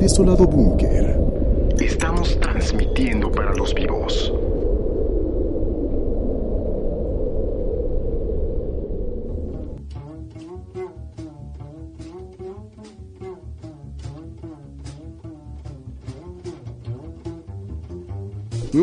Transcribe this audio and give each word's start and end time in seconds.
Desolado 0.00 0.46
búnker. 0.46 1.07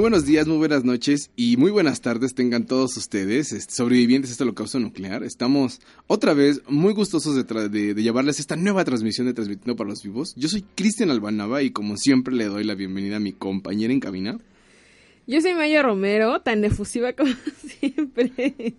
Buenos 0.06 0.28
días, 0.28 0.46
muy 0.46 0.58
buenas 0.58 0.84
noches 0.84 1.32
y 1.36 1.58
muy 1.58 1.72
buenas 1.72 2.00
tardes 2.00 2.36
tengan 2.36 2.68
todos 2.68 2.96
ustedes, 2.96 3.52
este, 3.52 3.74
sobrevivientes 3.74 4.30
de 4.30 4.34
este 4.34 4.44
holocausto 4.44 4.78
nuclear. 4.78 5.24
Estamos 5.24 5.82
otra 6.06 6.36
vez 6.36 6.62
muy 6.68 6.94
gustosos 6.94 7.36
de, 7.36 7.70
de, 7.70 7.96
de, 7.96 8.04
llevarles 8.04 8.40
esta 8.40 8.56
nueva 8.56 8.86
transmisión 8.86 9.26
de 9.26 9.34
Transmitiendo 9.34 9.76
para 9.76 9.90
los 9.90 10.04
Vivos. 10.04 10.36
Yo 10.36 10.48
soy 10.48 10.64
Cristian 10.76 11.10
Albanaba 11.10 11.64
y 11.64 11.72
como 11.72 11.98
siempre 11.98 12.36
le 12.36 12.46
doy 12.46 12.64
la 12.64 12.76
bienvenida 12.76 13.16
a 13.16 13.20
mi 13.20 13.34
compañera 13.34 13.92
en 13.94 14.00
cabina. 14.00 14.38
Yo 15.26 15.42
soy 15.42 15.56
Maya 15.56 15.82
Romero, 15.82 16.40
tan 16.40 16.64
efusiva 16.64 17.14
como 17.14 17.34
siempre. 17.80 18.76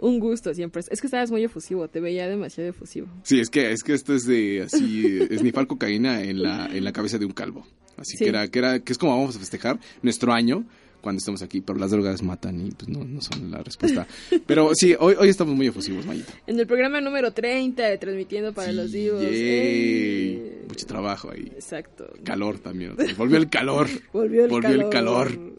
Un 0.00 0.18
gusto 0.18 0.54
siempre. 0.54 0.82
Es 0.90 1.00
que 1.00 1.06
estabas 1.06 1.30
muy 1.30 1.44
efusivo, 1.44 1.86
te 1.86 2.00
veía 2.00 2.26
demasiado 2.26 2.70
efusivo. 2.70 3.06
Sí, 3.22 3.38
es 3.38 3.48
que, 3.48 3.70
es 3.70 3.84
que 3.84 3.94
esto 3.94 4.12
es 4.12 4.24
de 4.24 4.62
así, 4.62 5.20
esnifar 5.30 5.68
cocaína 5.68 6.24
en 6.24 6.42
la, 6.42 6.66
en 6.66 6.82
la 6.82 6.92
cabeza 6.92 7.18
de 7.18 7.26
un 7.26 7.32
calvo. 7.32 7.64
Así 7.96 8.16
sí. 8.16 8.24
que 8.24 8.30
era, 8.30 8.48
que 8.48 8.58
era, 8.58 8.78
que 8.80 8.92
es 8.92 8.98
como 8.98 9.16
vamos 9.16 9.36
a 9.36 9.38
festejar 9.38 9.78
nuestro 10.02 10.32
año 10.32 10.64
cuando 11.04 11.18
estamos 11.18 11.42
aquí, 11.42 11.60
pero 11.60 11.78
las 11.78 11.90
drogas 11.90 12.22
matan 12.22 12.66
y 12.66 12.70
pues 12.70 12.88
no, 12.88 13.04
no 13.04 13.20
son 13.20 13.50
la 13.50 13.58
respuesta. 13.62 14.06
Pero 14.46 14.70
sí, 14.74 14.96
hoy, 14.98 15.14
hoy 15.18 15.28
estamos 15.28 15.54
muy 15.54 15.66
efusivos, 15.66 16.06
Mayita. 16.06 16.32
En 16.46 16.58
el 16.58 16.66
programa 16.66 16.98
número 17.02 17.30
30 17.30 17.82
de 17.82 17.98
Transmitiendo 17.98 18.54
para 18.54 18.70
sí, 18.70 18.74
los 18.74 18.90
Vivos. 18.90 19.20
Yay. 19.20 20.62
Mucho 20.66 20.86
trabajo 20.86 21.30
ahí. 21.30 21.52
Exacto. 21.54 22.10
Calor 22.24 22.58
también. 22.58 22.96
Volvió 23.18 23.36
el 23.36 23.50
calor. 23.50 23.86
Volvió 24.14 24.44
el 24.46 24.50
Volvió 24.50 24.70
calor. 24.70 24.84
el 24.86 24.90
calor. 24.90 25.53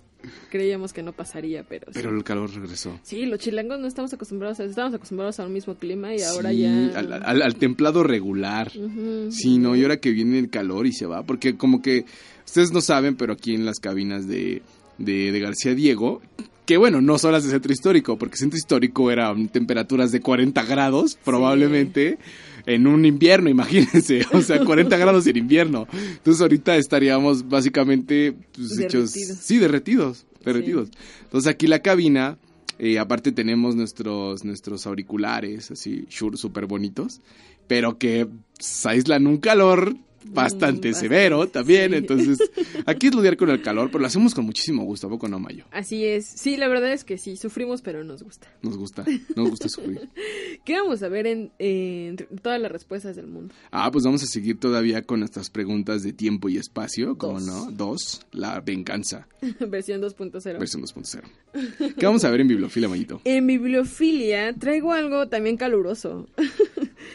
Creíamos 0.56 0.94
que 0.94 1.04
no 1.04 1.12
pasaría, 1.12 1.66
pero... 1.68 1.88
Pero 1.94 2.12
sí. 2.12 2.16
el 2.16 2.24
calor 2.24 2.50
regresó. 2.50 2.98
Sí, 3.04 3.26
los 3.26 3.40
chilangos 3.40 3.78
no 3.78 3.88
estamos 3.88 4.14
acostumbrados, 4.14 4.62
a, 4.62 4.64
estamos 4.64 4.94
acostumbrados 4.94 5.38
a 5.42 5.46
un 5.46 5.52
mismo 5.52 5.76
clima 5.76 6.16
y 6.16 6.22
ahora 6.22 6.54
ya... 6.54 6.92
Al, 6.96 7.12
al, 7.12 7.42
al, 7.42 7.56
templado 7.56 8.04
regular. 8.04 8.72
Uh 8.74 8.88
-huh, 8.88 9.32
sí, 9.32 9.58
no, 9.58 9.76
y 9.76 9.82
ahora 9.82 9.98
que 9.98 10.12
viene 10.12 10.40
el 10.40 10.50
calor 10.50 10.88
y 10.88 10.94
se 10.94 11.06
va, 11.06 11.24
porque 11.24 11.58
como 11.58 11.82
que 11.82 12.06
ustedes 12.46 12.72
no 12.72 12.80
saben, 12.80 13.18
pero 13.18 13.34
aquí 13.34 13.54
en 13.54 13.66
las 13.66 13.80
cabinas 13.80 14.30
de, 14.30 14.62
de, 14.98 15.34
de 15.34 15.40
García 15.42 15.76
Diego, 15.76 16.22
que 16.66 16.78
bueno, 16.78 17.02
no 17.02 17.18
son 17.18 17.34
las 17.34 17.44
de 17.44 17.50
centro 17.50 17.74
histórico, 17.74 18.18
porque 18.18 18.38
centro 18.38 18.58
histórico 18.58 19.12
eran 19.12 19.50
temperaturas 19.50 20.14
de 20.14 20.22
40 20.22 20.64
grados, 20.64 21.18
probablemente. 21.26 22.18
Sí 22.18 22.45
en 22.66 22.88
un 22.88 23.06
invierno, 23.06 23.50
imagínense, 23.58 24.26
o 24.32 24.42
sea, 24.42 24.64
40 24.64 24.98
grados 24.98 25.28
en 25.28 25.38
invierno. 25.38 25.88
Entonces 25.92 26.42
ahorita 26.42 26.76
estaríamos 26.76 27.48
básicamente 27.48 28.36
pues, 28.54 28.78
hechos, 28.80 29.12
sí, 29.12 29.58
derretidos, 29.58 30.26
derretidos. 30.44 30.90
Sí. 30.90 30.98
Entonces 31.24 31.52
aquí 31.52 31.68
la 31.68 31.80
cabina, 31.80 32.38
eh, 32.80 33.00
aparte 33.00 33.32
tenemos 33.32 33.76
nuestros, 33.76 34.44
nuestros 34.44 34.86
auriculares, 34.88 35.72
así, 35.72 36.06
súper 36.10 36.66
bonitos, 36.66 37.22
pero 37.68 37.98
que 37.98 38.28
pues, 38.58 38.86
aíslan 38.86 39.28
un 39.28 39.38
calor 39.38 39.96
bastante, 40.30 40.90
bastante 40.90 40.94
severo 40.94 41.48
también, 41.48 41.92
sí. 41.92 41.98
entonces 41.98 42.40
aquí 42.86 43.08
es 43.08 43.16
lidiar 43.16 43.38
con 43.38 43.50
el 43.50 43.62
calor, 43.62 43.88
pero 43.88 44.00
lo 44.00 44.08
hacemos 44.08 44.34
con 44.34 44.46
muchísimo 44.46 44.84
gusto, 44.84 45.08
¿a 45.08 45.10
poco 45.10 45.28
no, 45.28 45.40
Mayo? 45.40 45.66
Así 45.72 46.06
es, 46.06 46.26
sí, 46.26 46.58
la 46.58 46.68
verdad 46.68 46.92
es 46.92 47.04
que 47.04 47.18
sí, 47.18 47.38
sufrimos, 47.38 47.82
pero 47.82 48.04
nos 48.04 48.24
gusta. 48.24 48.48
Nos 48.62 48.78
gusta, 48.78 49.06
nos 49.36 49.50
gusta 49.50 49.70
sufrir. 49.70 50.10
¿Qué 50.66 50.74
vamos 50.74 51.04
a 51.04 51.10
ver 51.10 51.28
en, 51.28 51.52
en, 51.60 52.18
todas 52.42 52.60
las 52.60 52.72
respuestas 52.72 53.16
del 53.16 53.28
mundo? 53.28 53.54
Ah, 53.72 53.90
pues 53.92 54.04
vamos 54.04 54.24
a 54.24 54.26
seguir 54.26 54.60
todavía 54.60 55.02
con 55.02 55.20
nuestras 55.20 55.50
preguntas 55.50 56.04
de 56.04 56.14
tiempo 56.14 56.50
y 56.50 56.58
espacio, 56.58 57.18
como 57.18 57.40
no? 57.40 57.72
Dos, 57.72 58.26
la 58.32 58.60
venganza. 58.62 59.28
Versión 59.68 60.02
2.0. 60.02 60.60
Versión 60.60 60.84
2.0. 60.84 61.96
¿Qué 61.98 62.06
vamos 62.06 62.24
a 62.24 62.30
ver 62.30 62.42
en 62.42 62.48
bibliofilia, 62.48 62.90
Mayito? 62.90 63.22
En 63.24 63.48
bibliofilia 63.48 64.54
traigo 64.54 64.92
algo 64.92 65.28
también 65.28 65.58
caluroso. 65.58 66.28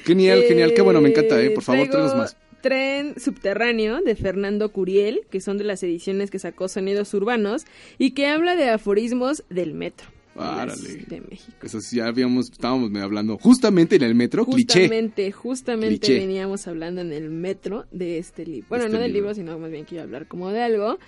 Genial, 0.05 0.43
genial, 0.45 0.73
qué 0.75 0.83
bueno, 0.83 1.01
me 1.01 1.11
encanta, 1.11 1.41
¿eh? 1.41 1.51
Por 1.51 1.63
favor, 1.63 1.89
tráenos 1.89 2.17
más. 2.17 2.37
Tren 2.61 3.15
Subterráneo 3.19 4.01
de 4.01 4.15
Fernando 4.15 4.71
Curiel, 4.73 5.23
que 5.31 5.41
son 5.41 5.59
de 5.59 5.65
las 5.65 5.83
ediciones 5.83 6.31
que 6.31 6.39
sacó 6.39 6.69
Sonidos 6.69 7.13
Urbanos 7.15 7.65
y 7.99 8.13
que 8.13 8.27
habla 8.27 8.57
de 8.57 8.71
aforismos 8.71 9.45
del 9.49 9.75
metro. 9.75 10.09
Párale. 10.35 11.05
De 11.09 11.21
México. 11.21 11.59
Eso 11.63 11.81
sí, 11.81 11.97
ya 11.97 12.07
habíamos, 12.07 12.51
estábamos 12.51 12.91
hablando 13.03 13.37
justamente 13.39 13.97
en 13.97 14.03
el 14.03 14.15
metro, 14.15 14.45
justamente, 14.45 15.25
cliché. 15.25 15.33
Justamente, 15.33 15.99
cliché. 15.99 16.19
veníamos 16.21 16.67
hablando 16.67 17.01
en 17.01 17.13
el 17.13 17.31
metro 17.31 17.87
de 17.91 18.19
este 18.19 18.47
libro. 18.47 18.69
Bueno, 18.69 18.85
este 18.85 18.97
no 18.97 19.03
del 19.03 19.13
libro, 19.13 19.35
sino 19.35 19.59
más 19.59 19.71
bien 19.71 19.85
quiero 19.85 20.05
hablar 20.05 20.29
como 20.29 20.51
de 20.51 20.63
algo. 20.63 20.99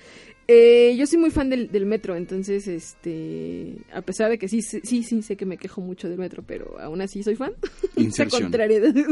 Eh, 0.54 0.94
yo 0.98 1.06
soy 1.06 1.18
muy 1.18 1.30
fan 1.30 1.48
del, 1.48 1.72
del, 1.72 1.86
metro, 1.86 2.14
entonces, 2.14 2.68
este, 2.68 3.78
a 3.90 4.02
pesar 4.02 4.28
de 4.28 4.36
que 4.36 4.48
sí, 4.48 4.60
sí, 4.60 5.02
sí, 5.02 5.22
sé 5.22 5.34
que 5.34 5.46
me 5.46 5.56
quejo 5.56 5.80
mucho 5.80 6.10
del 6.10 6.18
metro, 6.18 6.44
pero 6.46 6.78
aún 6.78 7.00
así 7.00 7.22
soy 7.22 7.36
fan. 7.36 7.54
Insertion. 7.96 8.52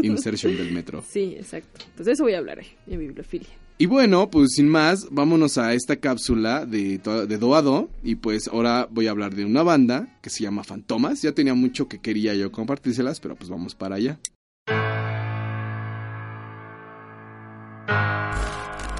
Insertion 0.02 0.54
del 0.54 0.70
metro. 0.70 1.02
Sí, 1.08 1.36
exacto. 1.38 1.80
Entonces 1.86 2.12
eso 2.12 2.24
voy 2.24 2.34
a 2.34 2.38
hablar 2.38 2.58
ahí, 2.58 2.66
en 2.86 3.00
bibliofilia. 3.00 3.48
Y 3.78 3.86
bueno, 3.86 4.28
pues 4.28 4.50
sin 4.50 4.68
más, 4.68 5.08
vámonos 5.10 5.56
a 5.56 5.72
esta 5.72 5.96
cápsula 5.96 6.66
de, 6.66 6.98
de 6.98 7.38
Doado. 7.38 7.88
Y 8.02 8.16
pues 8.16 8.46
ahora 8.48 8.86
voy 8.90 9.06
a 9.06 9.12
hablar 9.12 9.34
de 9.34 9.46
una 9.46 9.62
banda 9.62 10.18
que 10.20 10.28
se 10.28 10.42
llama 10.42 10.62
Fantomas. 10.62 11.22
Ya 11.22 11.32
tenía 11.32 11.54
mucho 11.54 11.88
que 11.88 12.00
quería 12.00 12.34
yo 12.34 12.52
compartírselas, 12.52 13.18
pero 13.18 13.34
pues 13.34 13.48
vamos 13.48 13.74
para 13.74 13.96
allá. 13.96 14.20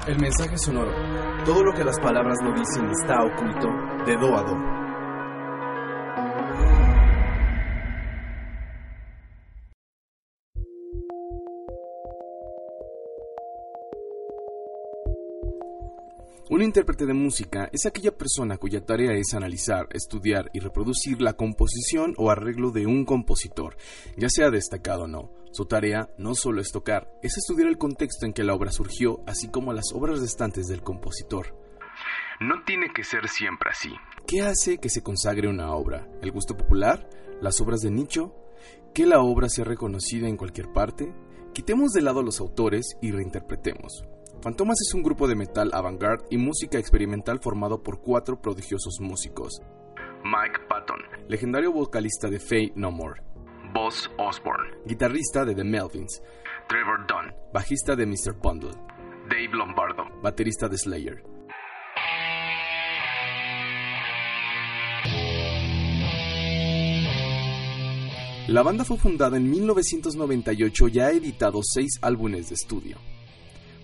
El 0.07 0.17
mensaje 0.19 0.57
sonoro. 0.57 1.30
Todo 1.45 1.63
lo 1.63 1.73
que 1.73 1.83
las 1.83 1.99
palabras 1.99 2.37
no 2.43 2.53
dicen 2.53 2.87
está 2.91 3.23
oculto 3.23 3.67
de 4.05 4.15
do 4.15 4.37
a 4.37 4.43
do. 4.43 4.81
Un 16.51 16.61
intérprete 16.61 17.07
de 17.07 17.13
música 17.13 17.69
es 17.73 17.87
aquella 17.87 18.11
persona 18.11 18.57
cuya 18.57 18.85
tarea 18.85 19.13
es 19.13 19.33
analizar, 19.33 19.87
estudiar 19.93 20.51
y 20.53 20.59
reproducir 20.59 21.23
la 21.23 21.33
composición 21.33 22.13
o 22.17 22.29
arreglo 22.29 22.69
de 22.69 22.85
un 22.85 23.03
compositor, 23.03 23.77
ya 24.15 24.29
sea 24.29 24.51
destacado 24.51 25.05
o 25.05 25.07
no. 25.07 25.40
Su 25.51 25.65
tarea 25.65 26.09
no 26.17 26.33
solo 26.33 26.61
es 26.61 26.71
tocar, 26.71 27.11
es 27.21 27.37
estudiar 27.37 27.67
el 27.67 27.77
contexto 27.77 28.25
en 28.25 28.33
que 28.33 28.43
la 28.43 28.53
obra 28.53 28.71
surgió, 28.71 29.21
así 29.27 29.49
como 29.49 29.73
las 29.73 29.91
obras 29.93 30.21
restantes 30.21 30.67
del 30.67 30.81
compositor. 30.81 31.55
No 32.39 32.63
tiene 32.65 32.87
que 32.95 33.03
ser 33.03 33.27
siempre 33.27 33.69
así. 33.69 33.89
¿Qué 34.25 34.41
hace 34.41 34.77
que 34.77 34.89
se 34.89 35.03
consagre 35.03 35.49
una 35.49 35.73
obra? 35.73 36.07
¿El 36.21 36.31
gusto 36.31 36.55
popular? 36.55 37.07
¿Las 37.41 37.59
obras 37.59 37.81
de 37.81 37.91
nicho? 37.91 38.33
¿Que 38.93 39.05
la 39.05 39.19
obra 39.19 39.49
sea 39.49 39.65
reconocida 39.65 40.27
en 40.27 40.37
cualquier 40.37 40.71
parte? 40.71 41.13
Quitemos 41.53 41.91
de 41.91 42.01
lado 42.01 42.23
los 42.23 42.39
autores 42.39 42.95
y 43.01 43.11
reinterpretemos. 43.11 44.05
Fantomas 44.41 44.77
es 44.87 44.93
un 44.93 45.03
grupo 45.03 45.27
de 45.27 45.35
metal 45.35 45.69
avant-garde 45.73 46.25
y 46.29 46.37
música 46.37 46.79
experimental 46.79 47.39
formado 47.41 47.83
por 47.83 48.01
cuatro 48.01 48.41
prodigiosos 48.41 48.99
músicos. 49.01 49.61
Mike 50.23 50.65
Patton, 50.69 50.99
legendario 51.27 51.71
vocalista 51.73 52.29
de 52.29 52.39
Faith 52.39 52.73
No 52.75 52.89
More. 52.89 53.21
Buzz 53.73 54.09
Osborne, 54.17 54.69
guitarrista 54.85 55.45
de 55.45 55.55
The 55.55 55.63
Melvins. 55.63 56.21
Trevor 56.67 57.07
Dunn, 57.07 57.33
bajista 57.53 57.95
de 57.95 58.05
Mr. 58.05 58.33
Bundle. 58.41 58.71
Dave 59.29 59.49
Lombardo, 59.53 60.03
baterista 60.21 60.67
de 60.67 60.77
Slayer. 60.77 61.23
La 68.47 68.61
banda 68.61 68.83
fue 68.83 68.97
fundada 68.97 69.37
en 69.37 69.49
1998 69.49 70.87
y 70.89 70.99
ha 70.99 71.11
editado 71.11 71.61
seis 71.63 71.97
álbumes 72.01 72.49
de 72.49 72.55
estudio. 72.55 72.97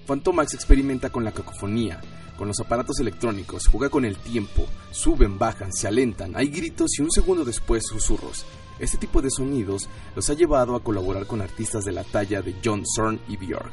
Fantomax 0.06 0.54
experimenta 0.54 1.10
con 1.10 1.24
la 1.24 1.32
cacofonía, 1.32 2.02
con 2.38 2.50
los 2.50 2.60
aparatos 2.60 3.00
electrónicos, 3.00 3.68
juega 3.68 3.90
con 3.90 4.04
el 4.04 4.18
tiempo, 4.18 4.66
suben, 4.92 5.38
bajan, 5.38 5.72
se 5.72 5.88
alentan, 5.88 6.36
hay 6.36 6.48
gritos 6.48 7.00
y 7.00 7.04
un 7.04 7.12
segundo 7.12 7.46
después 7.46 7.86
susurros. 7.88 8.46
Este 8.80 8.98
tipo 8.98 9.22
de 9.22 9.30
sonidos 9.30 9.90
los 10.16 10.30
ha 10.30 10.34
llevado 10.34 10.76
a 10.76 10.84
colaborar 10.84 11.26
con 11.26 11.42
artistas 11.42 11.84
de 11.84 11.92
la 11.92 12.04
talla 12.04 12.42
de 12.42 12.56
John 12.64 12.84
Zorn 12.86 13.20
y 13.28 13.38
Björk. 13.38 13.72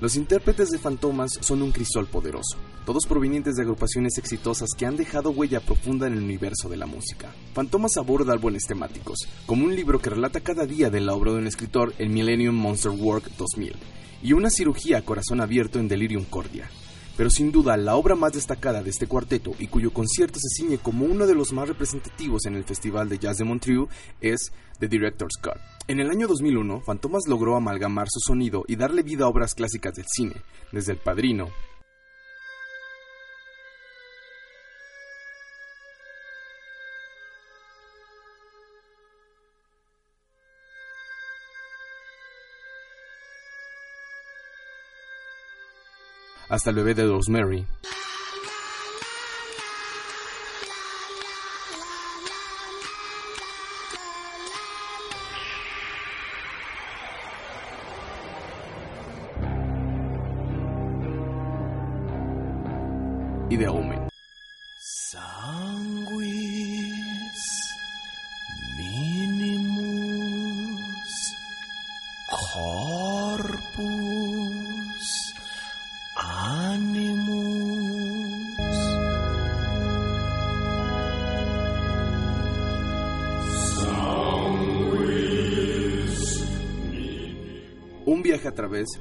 Los 0.00 0.16
intérpretes 0.16 0.70
de 0.70 0.78
Fantomas 0.78 1.32
son 1.40 1.60
un 1.60 1.72
crisol 1.72 2.06
poderoso, 2.06 2.56
todos 2.86 3.06
provenientes 3.06 3.56
de 3.56 3.62
agrupaciones 3.62 4.16
exitosas 4.16 4.70
que 4.74 4.86
han 4.86 4.96
dejado 4.96 5.28
huella 5.28 5.60
profunda 5.60 6.06
en 6.06 6.14
el 6.14 6.22
universo 6.22 6.70
de 6.70 6.78
la 6.78 6.86
música. 6.86 7.34
Fantomas 7.52 7.98
aborda 7.98 8.32
álbumes 8.32 8.64
temáticos, 8.66 9.28
como 9.44 9.66
un 9.66 9.76
libro 9.76 9.98
que 9.98 10.08
relata 10.08 10.40
cada 10.40 10.64
día 10.64 10.88
de 10.88 11.00
la 11.00 11.12
obra 11.12 11.32
de 11.32 11.38
un 11.38 11.46
escritor 11.46 11.92
en 11.98 12.14
Millennium 12.14 12.54
Monster 12.54 12.92
Work 12.92 13.30
2000, 13.36 13.74
y 14.22 14.32
una 14.32 14.48
cirugía 14.48 14.98
a 14.98 15.02
corazón 15.02 15.42
abierto 15.42 15.78
en 15.78 15.88
Delirium 15.88 16.24
Cordia. 16.24 16.70
Pero 17.20 17.28
sin 17.28 17.52
duda 17.52 17.76
la 17.76 17.96
obra 17.96 18.14
más 18.14 18.32
destacada 18.32 18.82
de 18.82 18.88
este 18.88 19.06
cuarteto 19.06 19.52
y 19.58 19.66
cuyo 19.66 19.92
concierto 19.92 20.38
se 20.40 20.48
ciñe 20.56 20.78
como 20.78 21.04
uno 21.04 21.26
de 21.26 21.34
los 21.34 21.52
más 21.52 21.68
representativos 21.68 22.46
en 22.46 22.54
el 22.54 22.64
Festival 22.64 23.10
de 23.10 23.18
Jazz 23.18 23.36
de 23.36 23.44
Montreux 23.44 23.90
es 24.22 24.52
The 24.78 24.88
Director's 24.88 25.36
Cut. 25.36 25.60
En 25.86 26.00
el 26.00 26.08
año 26.08 26.26
2001, 26.26 26.80
Fantomas 26.80 27.24
logró 27.28 27.56
amalgamar 27.56 28.06
su 28.08 28.20
sonido 28.20 28.64
y 28.66 28.76
darle 28.76 29.02
vida 29.02 29.26
a 29.26 29.28
obras 29.28 29.54
clásicas 29.54 29.92
del 29.96 30.06
cine, 30.08 30.36
desde 30.72 30.92
El 30.92 30.98
Padrino, 30.98 31.50
hasta 46.50 46.70
el 46.70 46.76
bebé 46.76 46.94
de 46.94 47.06
Rosemary. 47.06 47.64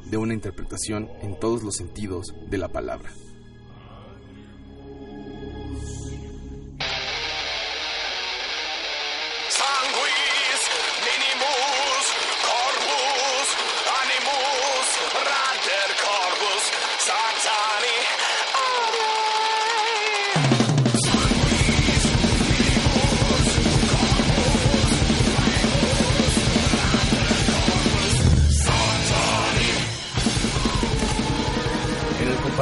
De 0.05 0.17
una 0.17 0.33
interpretación 0.33 1.09
en 1.21 1.39
todos 1.39 1.63
los 1.63 1.75
sentidos 1.75 2.33
de 2.49 2.57
la 2.57 2.69
palabra. 2.69 3.11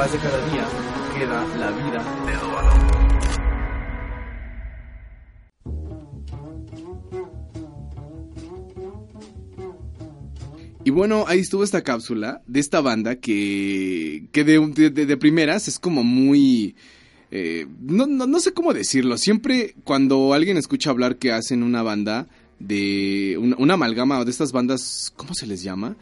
De 0.06 0.18
cada 0.18 0.50
día 0.52 0.64
queda 1.18 1.44
la 1.58 1.70
vida 1.72 2.04
de 2.24 2.32
Eduardo. 2.32 2.70
Y 10.84 10.90
bueno, 10.90 11.24
ahí 11.26 11.40
estuvo 11.40 11.64
esta 11.64 11.82
cápsula 11.82 12.42
de 12.46 12.60
esta 12.60 12.80
banda 12.80 13.16
que, 13.16 14.28
que 14.30 14.44
de, 14.44 14.90
de, 14.90 15.16
primeras 15.16 15.66
es 15.66 15.80
como 15.80 16.04
muy... 16.04 16.76
Eh, 17.32 17.66
no, 17.80 18.06
no, 18.06 18.38
sé 18.38 18.52
cómo 18.52 18.72
decirlo. 18.72 19.18
Siempre 19.18 19.74
cuando 19.82 20.32
alguien 20.32 20.56
escucha 20.56 20.90
hablar 20.90 21.16
que 21.16 21.32
hacen 21.32 21.64
una 21.64 21.82
banda 21.82 22.28
de 22.60 23.36
una, 23.36 23.56
una 23.56 23.74
amalgama 23.74 24.24
de 24.24 24.30
estas 24.30 24.52
bandas, 24.52 25.12
¿cómo 25.16 25.34
se 25.34 25.48
les 25.48 25.60
llama? 25.64 25.96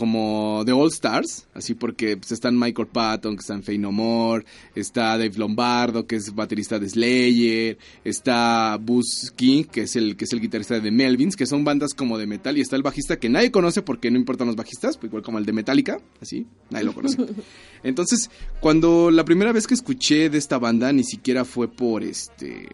Como 0.00 0.62
The 0.64 0.72
All 0.72 0.88
Stars, 0.88 1.46
así 1.52 1.74
porque 1.74 2.16
pues, 2.16 2.32
están 2.32 2.58
Michael 2.58 2.88
Patton, 2.88 3.36
que 3.36 3.40
está 3.40 3.52
en 3.52 3.62
Fey 3.62 3.76
No 3.76 3.92
More, 3.92 4.46
está 4.74 5.18
Dave 5.18 5.34
Lombardo, 5.36 6.06
que 6.06 6.16
es 6.16 6.34
baterista 6.34 6.78
de 6.78 6.88
Slayer, 6.88 7.76
está 8.02 8.78
Buzz 8.80 9.30
King, 9.36 9.64
que 9.64 9.82
es 9.82 9.96
el 9.96 10.16
que 10.16 10.24
es 10.24 10.32
el 10.32 10.40
guitarrista 10.40 10.76
de 10.76 10.80
The 10.80 10.90
Melvins, 10.90 11.36
que 11.36 11.44
son 11.44 11.64
bandas 11.64 11.92
como 11.92 12.16
de 12.16 12.26
metal, 12.26 12.56
y 12.56 12.62
está 12.62 12.76
el 12.76 12.82
bajista 12.82 13.18
que 13.18 13.28
nadie 13.28 13.50
conoce 13.50 13.82
porque 13.82 14.10
no 14.10 14.16
importan 14.16 14.46
los 14.46 14.56
bajistas, 14.56 14.96
pues 14.96 15.10
igual 15.10 15.22
como 15.22 15.36
el 15.36 15.44
de 15.44 15.52
Metallica, 15.52 16.00
así, 16.18 16.46
nadie 16.70 16.86
lo 16.86 16.94
conoce. 16.94 17.18
Entonces, 17.82 18.30
cuando 18.60 19.10
la 19.10 19.26
primera 19.26 19.52
vez 19.52 19.66
que 19.66 19.74
escuché 19.74 20.30
de 20.30 20.38
esta 20.38 20.58
banda, 20.58 20.94
ni 20.94 21.04
siquiera 21.04 21.44
fue 21.44 21.68
por 21.68 22.02
este 22.02 22.70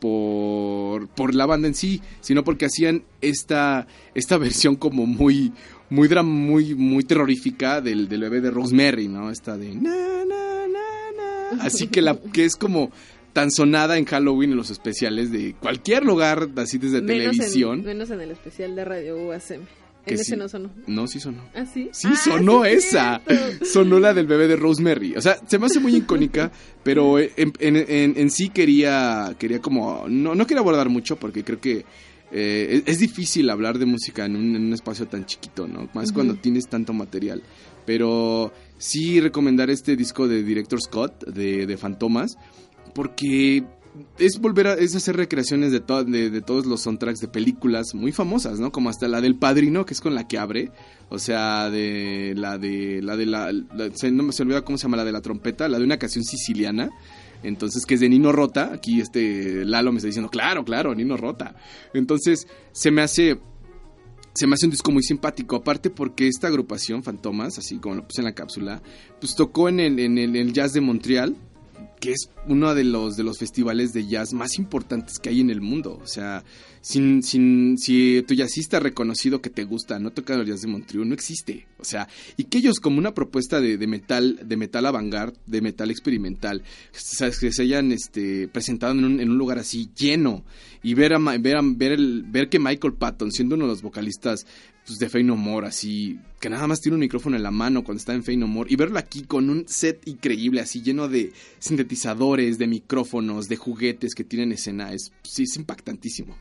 por, 0.00 1.08
por 1.08 1.34
la 1.34 1.46
banda 1.46 1.68
en 1.68 1.74
sí, 1.74 2.00
sino 2.20 2.44
porque 2.44 2.66
hacían 2.66 3.04
esta, 3.20 3.86
esta 4.14 4.38
versión 4.38 4.76
como 4.76 5.06
muy, 5.06 5.52
muy, 5.90 6.08
muy, 6.08 6.74
muy 6.74 7.04
terrorífica 7.04 7.80
del, 7.80 8.08
del 8.08 8.20
bebé 8.20 8.40
de 8.40 8.50
Rosemary, 8.50 9.08
¿no? 9.08 9.30
Esta 9.30 9.56
de... 9.56 9.78
Así 11.60 11.86
que, 11.86 12.02
la, 12.02 12.16
que 12.16 12.44
es 12.44 12.56
como 12.56 12.90
tan 13.32 13.50
sonada 13.50 13.98
en 13.98 14.04
Halloween 14.04 14.52
en 14.52 14.56
los 14.56 14.70
especiales 14.70 15.30
de 15.30 15.54
cualquier 15.60 16.04
lugar, 16.04 16.48
así 16.56 16.78
desde 16.78 17.02
televisión. 17.02 17.84
menos 17.84 18.10
en 18.10 18.20
el 18.20 18.30
especial 18.30 18.74
de 18.74 18.84
Radio 18.84 19.16
UASM. 19.26 19.60
En 20.06 20.14
ese 20.14 20.36
no 20.36 20.48
sonó. 20.48 20.70
No, 20.86 21.08
sí 21.08 21.18
sonó. 21.18 21.42
¿Ah, 21.52 21.66
sí? 21.66 21.90
Sí, 21.92 22.08
ah, 22.10 22.16
sonó 22.16 22.64
esa. 22.64 23.20
Sonó 23.64 23.98
la 23.98 24.14
del 24.14 24.26
bebé 24.26 24.46
de 24.46 24.54
Rosemary. 24.54 25.16
O 25.16 25.20
sea, 25.20 25.36
se 25.46 25.58
me 25.58 25.66
hace 25.66 25.80
muy 25.80 25.96
icónica, 25.96 26.52
pero 26.84 27.18
en, 27.18 27.52
en, 27.58 28.14
en, 28.16 28.30
sí 28.30 28.50
quería, 28.50 29.34
quería 29.38 29.60
como... 29.60 30.06
No, 30.08 30.36
no 30.36 30.46
quería 30.46 30.60
abordar 30.60 30.88
mucho 30.88 31.16
porque 31.16 31.42
creo 31.42 31.60
que 31.60 31.84
eh, 32.32 32.82
es, 32.86 32.98
difícil 32.98 33.48
hablar 33.50 33.78
de 33.78 33.86
música 33.86 34.24
en 34.24 34.36
un, 34.36 34.72
espacio 34.72 35.06
tan 35.06 35.26
chiquito, 35.26 35.68
¿no? 35.68 35.88
Más 35.94 36.12
cuando 36.12 36.34
tienes 36.34 36.68
tanto 36.68 36.92
material. 36.92 37.42
Pero 37.84 38.52
sí 38.78 39.20
recomendar 39.20 39.70
este 39.70 39.96
disco 39.96 40.26
de 40.26 40.42
Director 40.42 40.80
Scott, 40.80 41.24
de, 41.26 41.66
de 41.66 41.76
Fantomas, 41.76 42.36
porque 42.94 43.64
es 44.18 44.38
volver 44.40 44.66
a 44.66 44.74
es 44.74 44.94
hacer 44.94 45.16
recreaciones 45.16 45.72
de, 45.72 45.80
de, 45.80 46.40
todos 46.40 46.66
los 46.66 46.82
soundtracks 46.82 47.20
de 47.20 47.28
películas 47.28 47.94
muy 47.94 48.12
famosas, 48.12 48.58
¿no? 48.58 48.72
Como 48.72 48.90
hasta 48.90 49.08
la 49.08 49.20
del 49.20 49.36
Padrino, 49.36 49.86
que 49.86 49.94
es 49.94 50.00
con 50.00 50.14
la 50.14 50.26
que 50.26 50.38
abre, 50.38 50.70
o 51.08 51.18
sea, 51.18 51.70
de 51.70 52.34
la 52.36 52.58
de 52.58 53.00
la 53.02 53.16
de 53.16 53.26
la, 53.26 53.52
no 53.52 54.22
me 54.22 54.32
se 54.32 54.42
olvida 54.42 54.64
cómo 54.64 54.78
se 54.78 54.84
llama 54.84 54.98
la 54.98 55.04
de 55.04 55.12
la 55.12 55.22
trompeta, 55.22 55.68
la 55.68 55.78
de 55.78 55.84
una 55.84 55.98
canción 55.98 56.24
siciliana 56.24 56.90
entonces, 57.42 57.84
que 57.86 57.94
es 57.94 58.00
de 58.00 58.08
Nino 58.08 58.32
Rota. 58.32 58.72
Aquí 58.72 59.00
este 59.00 59.64
Lalo 59.64 59.92
me 59.92 59.98
está 59.98 60.06
diciendo, 60.06 60.30
claro, 60.30 60.64
claro, 60.64 60.94
Nino 60.94 61.16
Rota. 61.16 61.56
Entonces, 61.94 62.46
se 62.72 62.90
me 62.90 63.02
hace 63.02 63.38
se 64.36 64.46
me 64.46 64.52
hace 64.52 64.66
un 64.66 64.70
disco 64.70 64.92
muy 64.92 65.02
simpático, 65.02 65.56
aparte 65.56 65.88
porque 65.88 66.28
esta 66.28 66.48
agrupación, 66.48 67.02
Fantomas, 67.02 67.58
así 67.58 67.78
como 67.78 67.94
lo 67.94 68.06
puse 68.06 68.20
en 68.20 68.26
la 68.26 68.34
cápsula, 68.34 68.82
pues 69.18 69.34
tocó 69.34 69.70
en 69.70 69.80
el, 69.80 69.98
en 69.98 70.18
el, 70.18 70.52
Jazz 70.52 70.74
de 70.74 70.82
Montreal, 70.82 71.34
que 72.00 72.12
es 72.12 72.30
uno 72.46 72.74
de 72.74 72.84
los, 72.84 73.16
de 73.16 73.24
los 73.24 73.38
festivales 73.38 73.92
de 73.92 74.06
jazz 74.06 74.32
más 74.32 74.58
importantes 74.58 75.18
que 75.18 75.30
hay 75.30 75.40
en 75.40 75.50
el 75.50 75.60
mundo. 75.60 75.98
O 76.02 76.06
sea, 76.06 76.44
sin, 76.80 77.22
sin, 77.22 77.76
si 77.78 78.22
tu 78.26 78.34
jazzista 78.34 78.78
reconocido 78.80 79.40
que 79.40 79.50
te 79.50 79.64
gusta 79.64 79.98
no 79.98 80.12
toca 80.12 80.34
el 80.34 80.46
jazz 80.46 80.60
de 80.60 80.68
Montreal, 80.68 81.08
no 81.08 81.14
existe. 81.14 81.66
O 81.78 81.84
sea, 81.84 82.08
y 82.36 82.44
que 82.44 82.58
ellos 82.58 82.80
como 82.80 82.98
una 82.98 83.14
propuesta 83.14 83.60
de, 83.60 83.76
de 83.76 83.86
metal, 83.86 84.38
de 84.42 84.56
metal 84.56 84.86
avant 84.86 85.06
de 85.46 85.60
metal 85.60 85.90
experimental, 85.90 86.62
¿sabes? 86.92 87.38
que 87.38 87.52
se 87.52 87.62
hayan 87.62 87.92
este, 87.92 88.48
presentado 88.48 88.92
en 88.92 89.04
un, 89.04 89.20
en 89.20 89.30
un 89.30 89.38
lugar 89.38 89.58
así 89.58 89.90
lleno 89.96 90.44
y 90.86 90.94
ver, 90.94 91.14
a, 91.14 91.18
ver, 91.18 91.56
ver, 91.74 91.90
el, 91.90 92.22
ver 92.22 92.48
que 92.48 92.60
Michael 92.60 92.94
Patton, 92.94 93.32
siendo 93.32 93.56
uno 93.56 93.64
de 93.64 93.72
los 93.72 93.82
vocalistas 93.82 94.46
pues, 94.86 95.00
de 95.00 95.08
Fey 95.08 95.24
No 95.24 95.34
More, 95.34 95.66
así, 95.66 96.20
que 96.40 96.48
nada 96.48 96.68
más 96.68 96.80
tiene 96.80 96.94
un 96.94 97.00
micrófono 97.00 97.34
en 97.34 97.42
la 97.42 97.50
mano 97.50 97.82
cuando 97.82 97.98
está 97.98 98.14
en 98.14 98.22
Fey 98.22 98.36
No 98.36 98.46
More, 98.46 98.72
y 98.72 98.76
verlo 98.76 98.96
aquí 98.96 99.22
con 99.22 99.50
un 99.50 99.66
set 99.66 100.06
increíble, 100.06 100.60
así 100.60 100.82
lleno 100.82 101.08
de 101.08 101.32
sintetizadores, 101.58 102.58
de 102.58 102.68
micrófonos, 102.68 103.48
de 103.48 103.56
juguetes 103.56 104.14
que 104.14 104.22
tienen 104.22 104.52
escena, 104.52 104.92
es, 104.92 105.10
sí, 105.24 105.42
es 105.42 105.56
impactantísimo. 105.56 106.36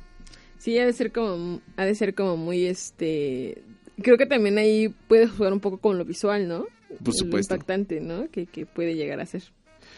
Sí, 0.59 0.77
ha 0.77 0.85
de 0.85 0.93
ser 0.93 1.11
como, 1.11 1.61
ha 1.75 1.85
de 1.85 1.95
ser 1.95 2.13
como 2.13 2.37
muy, 2.37 2.65
este, 2.65 3.63
creo 3.99 4.15
que 4.15 4.27
también 4.27 4.59
ahí 4.59 4.93
puede 5.07 5.25
jugar 5.25 5.53
un 5.53 5.59
poco 5.59 5.79
con 5.79 5.97
lo 5.97 6.05
visual, 6.05 6.47
¿no? 6.47 6.67
Por 7.03 7.15
supuesto. 7.15 7.55
Lo 7.55 7.57
impactante, 7.57 7.99
¿no? 7.99 8.29
Que, 8.29 8.45
que 8.45 8.67
puede 8.67 8.93
llegar 8.93 9.19
a 9.21 9.25
ser. 9.25 9.41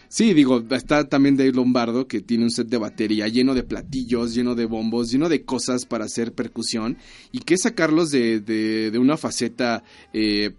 Sí, 0.09 0.33
digo, 0.33 0.63
está 0.71 1.07
también 1.09 1.35
Dave 1.35 1.51
Lombardo 1.51 2.07
que 2.07 2.21
tiene 2.21 2.45
un 2.45 2.51
set 2.51 2.67
de 2.67 2.77
batería 2.77 3.27
lleno 3.27 3.53
de 3.53 3.63
platillos, 3.63 4.33
lleno 4.33 4.55
de 4.55 4.65
bombos, 4.65 5.11
lleno 5.11 5.27
de 5.27 5.43
cosas 5.43 5.85
para 5.85 6.05
hacer 6.05 6.33
percusión 6.33 6.97
y 7.31 7.39
que 7.39 7.57
sacarlos 7.57 8.11
de, 8.11 8.39
de, 8.39 8.89
de 8.91 8.99
una 8.99 9.17
faceta 9.17 9.83
eh, 10.13 10.53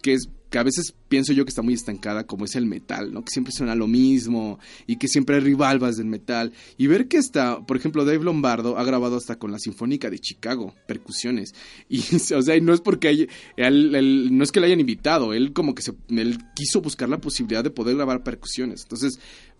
que 0.00 0.14
es 0.14 0.28
que 0.50 0.58
a 0.58 0.62
veces 0.62 0.94
pienso 1.08 1.32
yo 1.32 1.44
que 1.44 1.50
está 1.50 1.62
muy 1.62 1.74
estancada 1.74 2.26
como 2.26 2.44
es 2.44 2.56
el 2.56 2.66
metal, 2.66 3.12
¿no? 3.12 3.24
Que 3.24 3.30
siempre 3.30 3.52
suena 3.52 3.74
lo 3.74 3.86
mismo 3.86 4.58
y 4.86 4.96
que 4.96 5.08
siempre 5.08 5.36
hay 5.36 5.42
rivalvas 5.42 5.96
del 5.96 6.06
metal. 6.06 6.52
Y 6.76 6.86
ver 6.86 7.08
que 7.08 7.18
está, 7.18 7.60
por 7.66 7.76
ejemplo, 7.76 8.04
Dave 8.04 8.24
Lombardo 8.24 8.78
ha 8.78 8.84
grabado 8.84 9.16
hasta 9.16 9.38
con 9.38 9.52
la 9.52 9.58
Sinfónica 9.58 10.10
de 10.10 10.18
Chicago, 10.18 10.74
percusiones. 10.86 11.54
Y, 11.90 12.02
o 12.34 12.42
sea, 12.42 12.58
no 12.60 12.74
es 12.74 12.80
porque 12.80 13.28
no 13.56 14.44
es 14.44 14.52
que 14.52 14.60
le 14.60 14.66
hayan 14.66 14.80
invitado, 14.80 15.32
él 15.32 15.52
como 15.52 15.74
que 15.74 15.82
se, 15.82 15.94
él 16.08 16.38
quiso 16.54 16.80
buscar 16.80 17.08
la 17.08 17.18
posibilidad 17.18 17.64
de 17.64 17.70
poder 17.70 17.96
grabar 17.96 18.22
percusiones. 18.22 18.82
Entonces, 18.82 19.18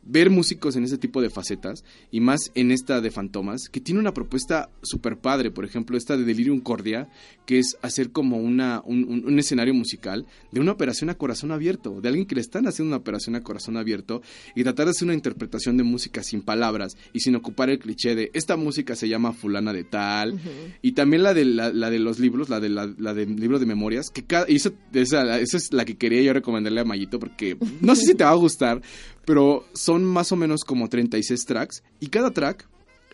ver 0.09 0.31
músicos 0.31 0.75
en 0.75 0.85
ese 0.85 0.99
tipo 0.99 1.21
de 1.21 1.31
facetas 1.31 1.85
y 2.11 2.21
más 2.21 2.51
en 2.55 2.73
esta 2.73 3.01
de 3.01 3.11
Fantomas, 3.11 3.69
que 3.69 3.81
tiene 3.81 4.01
una 4.01 4.15
propuesta 4.15 4.71
súper 4.83 5.19
padre, 5.19 5.51
por 5.51 5.65
ejemplo, 5.65 5.97
esta 5.97 6.17
de 6.17 6.25
Delirium 6.25 6.61
Cordia, 6.61 7.09
que 7.47 7.59
es 7.59 7.77
hacer 7.83 8.11
como 8.11 8.39
una, 8.39 8.83
un, 8.85 9.39
escenario 9.39 9.75
musical 9.75 10.27
de 10.51 10.61
una 10.61 10.73
operación 10.73 11.11
a 11.11 11.15
corazón 11.15 11.53
abierto, 11.53 12.01
de 12.01 12.09
alguien 12.09 12.27
que 12.27 12.35
le 12.35 12.41
están 12.41 12.67
haciendo 12.67 12.89
una 12.89 13.01
operación 13.01 13.37
a 13.37 13.43
corazón 13.43 13.77
abierto 13.77 14.23
y 14.57 14.65
tratar 14.65 14.87
de 14.87 14.91
hacer 14.91 15.05
una 15.05 15.15
interpretación 15.15 15.77
de 15.77 15.85
música 15.85 16.23
sin 16.23 16.43
palabras 16.43 16.97
y 17.13 17.21
sin 17.21 17.37
ocupar 17.37 17.71
el 17.71 17.79
cliché 17.79 18.15
de 18.15 18.31
esta 18.33 18.57
música 18.57 18.97
se 18.97 19.09
llama 19.09 19.33
fulana 19.33 19.73
de 19.73 19.85
tal 19.85 20.41
y 20.83 20.93
también 20.93 21.23
la 21.23 21.35
de, 21.35 21.45
la, 21.45 21.71
de 21.71 21.99
los 21.99 22.19
libros, 22.19 22.49
la 22.49 22.61
de 22.61 22.69
la, 22.69 22.87
del 22.87 23.37
libro 23.37 23.59
de 23.59 23.67
memorias, 23.67 24.11
que 24.11 24.25
cada, 24.25 24.47
esa, 24.47 24.73
esa, 24.93 25.37
es 25.37 25.73
la 25.73 25.85
que 25.85 25.97
quería 25.97 26.23
yo 26.23 26.33
recomendarle 26.33 26.81
a 26.81 26.85
Mayito 26.85 27.19
porque 27.19 27.57
no 27.81 27.95
sé 27.95 28.07
si 28.07 28.15
te 28.15 28.25
va 28.25 28.31
a 28.31 28.35
gustar, 28.35 28.81
pero 29.29 29.67
son 29.75 30.07
más 30.07 30.33
o 30.33 30.37
menos 30.37 30.65
como 30.65 30.89
36 30.89 31.45
tracks 31.45 31.83
y 32.01 32.07
cada 32.07 32.31
track 32.31 32.67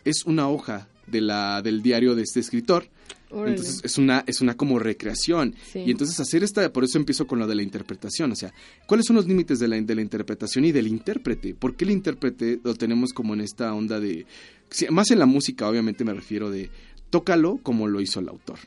es 0.04 0.24
una 0.26 0.48
hoja 0.48 0.86
de 1.08 1.20
la, 1.20 1.60
del 1.60 1.82
diario 1.82 2.14
de 2.14 2.22
este 2.22 2.38
escritor. 2.38 2.86
Entonces 3.32 3.80
es 3.82 3.98
una, 3.98 4.22
es 4.28 4.40
una 4.40 4.56
como 4.56 4.78
recreación. 4.78 5.56
Y 5.74 5.90
entonces 5.90 6.20
hacer 6.20 6.44
esta, 6.44 6.72
por 6.72 6.84
eso 6.84 6.98
empiezo 6.98 7.26
con 7.26 7.40
lo 7.40 7.48
de 7.48 7.56
la 7.56 7.64
interpretación. 7.64 8.30
O 8.30 8.36
sea, 8.36 8.54
¿cuáles 8.86 9.06
son 9.06 9.16
los 9.16 9.26
límites 9.26 9.58
de 9.58 9.66
la, 9.66 9.80
de 9.80 9.92
la 9.92 10.02
interpretación 10.02 10.64
y 10.64 10.70
del 10.70 10.86
intérprete? 10.86 11.52
¿Por 11.52 11.74
qué 11.74 11.84
el 11.84 11.90
intérprete 11.90 12.60
lo 12.62 12.76
tenemos 12.76 13.12
como 13.12 13.34
en 13.34 13.40
esta 13.40 13.74
onda 13.74 13.98
de... 13.98 14.24
Más 14.90 15.10
en 15.10 15.18
la 15.18 15.26
música, 15.26 15.68
obviamente 15.68 16.04
me 16.04 16.14
refiero 16.14 16.48
de 16.48 16.70
tócalo 17.10 17.58
como 17.60 17.88
lo 17.88 18.00
hizo 18.00 18.20
el 18.20 18.28
autor. 18.28 18.60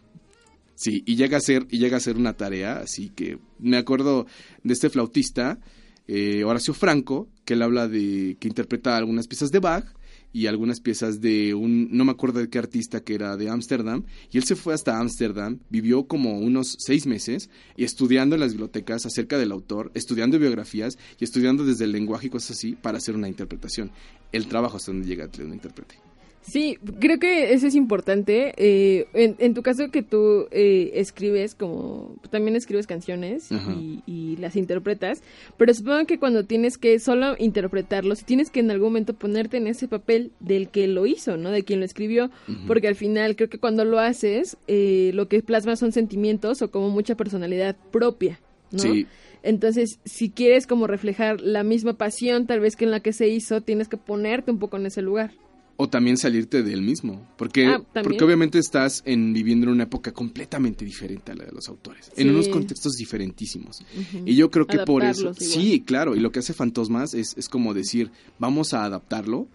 Sí, 0.75 1.01
y 1.05 1.15
llega 1.15 1.37
a 1.37 1.41
ser, 1.41 1.65
y 1.71 1.79
llega 1.79 1.95
a 1.95 2.01
ser 2.01 2.17
una 2.17 2.33
tarea, 2.33 2.79
así 2.79 3.07
que 3.07 3.39
me 3.57 3.77
acuerdo 3.77 4.27
de 4.63 4.73
este 4.73 4.89
flautista 4.89 5.59
eh, 6.07 6.43
Horacio 6.43 6.73
Franco, 6.73 7.27
que 7.45 7.53
él 7.53 7.61
habla 7.61 7.87
de 7.87 8.37
que 8.39 8.47
interpreta 8.47 8.97
algunas 8.97 9.27
piezas 9.27 9.51
de 9.51 9.59
Bach 9.59 9.85
y 10.33 10.47
algunas 10.47 10.81
piezas 10.81 11.21
de 11.21 11.53
un, 11.53 11.89
no 11.91 12.05
me 12.05 12.11
acuerdo 12.11 12.39
de 12.39 12.49
qué 12.49 12.59
artista 12.59 13.01
que 13.01 13.15
era 13.15 13.37
de 13.37 13.49
Ámsterdam, 13.49 14.03
y 14.31 14.37
él 14.37 14.43
se 14.43 14.55
fue 14.55 14.73
hasta 14.73 14.99
Ámsterdam, 14.99 15.59
vivió 15.69 16.07
como 16.07 16.37
unos 16.39 16.75
seis 16.79 17.07
meses 17.07 17.49
y 17.75 17.83
estudiando 17.83 18.35
en 18.35 18.41
las 18.41 18.51
bibliotecas 18.51 19.05
acerca 19.05 19.37
del 19.37 19.51
autor, 19.51 19.91
estudiando 19.95 20.37
biografías 20.37 20.97
y 21.19 21.23
estudiando 21.23 21.65
desde 21.65 21.85
el 21.85 21.91
lenguaje 21.91 22.27
y 22.27 22.29
cosas 22.29 22.51
así 22.57 22.75
para 22.75 22.97
hacer 22.97 23.15
una 23.15 23.27
interpretación. 23.27 23.91
El 24.31 24.47
trabajo 24.47 24.77
hasta 24.77 24.91
donde 24.91 25.07
llega 25.07 25.29
un 25.39 25.53
intérprete. 25.53 26.06
Sí, 26.47 26.77
creo 27.01 27.19
que 27.19 27.53
eso 27.53 27.67
es 27.67 27.75
importante. 27.75 28.53
Eh, 28.55 29.07
en, 29.13 29.53
tu 29.53 29.61
caso 29.61 29.91
que 29.91 30.01
tú 30.01 30.47
eh, 30.51 30.91
escribes, 30.93 31.55
como 31.55 32.15
también 32.29 32.55
escribes 32.55 32.87
canciones 32.87 33.49
y, 33.51 34.37
las 34.37 34.55
interpretas, 34.55 35.23
pero 35.57 35.73
supongo 35.73 36.05
que 36.05 36.19
cuando 36.19 36.45
tienes 36.45 36.77
que 36.77 36.99
solo 36.99 37.35
interpretarlos, 37.39 38.23
tienes 38.23 38.51
que 38.51 38.59
en 38.59 38.69
algún 38.69 38.89
momento 38.89 39.13
ponerte 39.13 39.57
en 39.57 39.65
ese 39.65 39.87
papel 39.87 40.31
del 40.39 40.69
que 40.69 40.87
lo 40.87 41.07
hizo, 41.07 41.37
¿no? 41.37 41.49
De 41.49 41.63
quien 41.63 41.79
lo 41.79 41.85
escribió, 41.85 42.29
porque 42.67 42.87
al 42.87 42.95
final 42.95 43.35
creo 43.35 43.49
que 43.49 43.57
cuando 43.57 43.83
lo 43.83 43.99
haces, 43.99 44.57
eh, 44.67 45.11
lo 45.15 45.27
que 45.27 45.41
plasma 45.41 45.75
son 45.75 45.91
sentimientos 45.91 46.61
o 46.61 46.69
como 46.69 46.89
mucha 46.89 47.15
personalidad 47.15 47.75
propia, 47.91 48.39
¿no? 48.71 48.79
Sí. 48.79 49.07
Entonces, 49.41 49.99
si 50.05 50.29
quieres 50.29 50.67
como 50.67 50.87
reflejar 50.87 51.41
la 51.41 51.63
misma 51.63 51.93
pasión 51.93 52.45
tal 52.45 52.59
vez 52.59 52.75
que 52.75 52.85
en 52.85 52.91
la 52.91 52.99
que 52.99 53.11
se 53.11 53.27
hizo, 53.27 53.61
tienes 53.61 53.87
que 53.87 53.97
ponerte 53.97 54.51
un 54.51 54.59
poco 54.59 54.77
en 54.77 54.85
ese 54.85 55.01
lugar 55.01 55.31
o 55.79 55.87
también 55.87 56.17
salirte 56.17 56.63
de 56.63 56.73
él 56.73 56.81
mismo, 56.81 57.27
porque, 57.37 57.67
ah, 57.67 57.83
porque 58.03 58.23
obviamente 58.23 58.57
estás 58.57 59.03
en, 59.05 59.31
viviendo 59.31 59.67
en 59.67 59.73
una 59.73 59.83
época 59.83 60.11
completamente 60.11 60.83
diferente 60.83 61.31
a 61.31 61.35
la 61.35 61.45
de 61.45 61.51
los 61.51 61.69
autores, 61.69 62.11
en 62.17 62.31
unos 62.31 62.47
contextos 62.47 62.93
diferentísimos. 62.93 63.83
Y 64.25 64.35
yo 64.35 64.49
creo 64.49 64.65
que 64.65 64.79
por 64.79 65.03
eso, 65.03 65.33
sí, 65.35 65.83
claro, 65.85 66.15
y 66.15 66.19
lo 66.19 66.31
que 66.31 66.39
hace 66.39 66.53
Fantasmas 66.53 67.13
es, 67.13 67.37
es 67.37 67.47
como 67.47 67.75
decir, 67.75 68.11
vamos 68.39 68.73
a 68.73 68.85
adaptarlo 68.85 69.47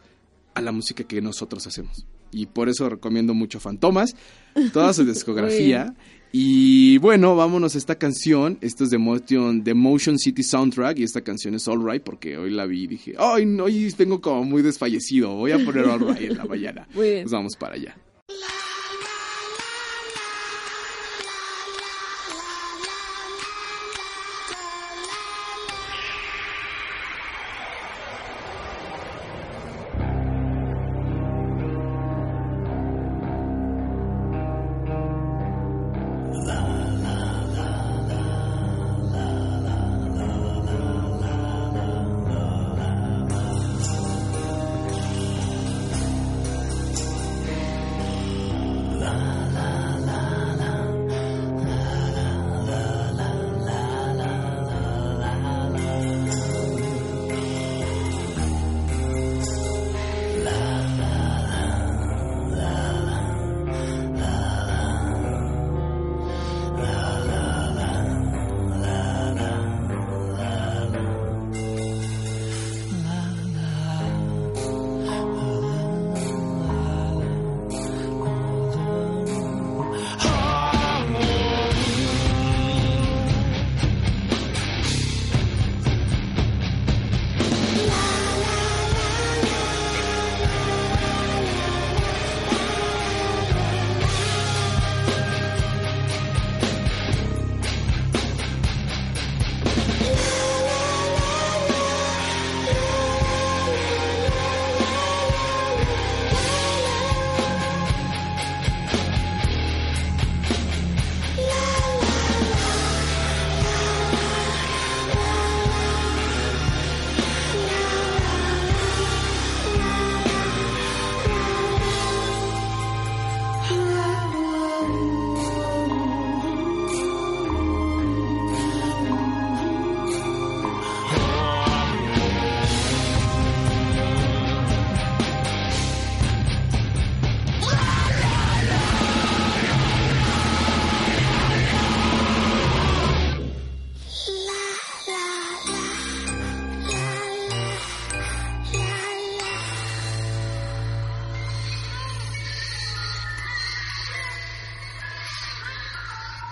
a 0.55 0.62
la 0.62 0.71
música 0.71 1.05
que 1.05 1.21
nosotros 1.21 1.67
hacemos. 1.67 2.07
Y 2.31 2.47
por 2.47 2.69
eso 2.69 2.88
recomiendo 2.88 3.35
mucho 3.35 3.59
Fantomas, 3.59 4.14
toda 4.73 4.95
su 4.95 5.05
discografía. 5.05 5.95
Y 6.35 6.97
bueno, 6.97 7.37
vámonos 7.37 7.75
a 7.75 7.79
esta 7.79 7.97
canción. 7.97 8.57
Esto 8.62 8.85
es 8.85 8.91
de 8.91 8.97
Motion, 8.97 9.62
de 9.62 9.75
Motion 9.75 10.19
City 10.19 10.43
Soundtrack. 10.43 10.99
Y 10.99 11.03
esta 11.03 11.21
canción 11.21 11.55
es 11.55 11.69
All 11.69 11.85
Right 11.85 12.03
porque 12.03 12.39
hoy 12.39 12.51
la 12.51 12.65
vi 12.65 12.85
y 12.85 12.87
dije, 12.87 13.15
ay, 13.19 13.45
no, 13.45 13.65
hoy 13.65 13.93
tengo 13.95 14.21
como 14.21 14.43
muy 14.43 14.62
desfallecido. 14.62 15.35
Voy 15.35 15.53
a 15.53 15.59
poner 15.59 15.85
All 15.85 16.01
Right 16.01 16.31
en 16.31 16.39
la 16.39 16.45
mañana. 16.47 16.89
Pues 16.95 17.31
vamos 17.31 17.57
para 17.57 17.75
allá. 17.75 17.97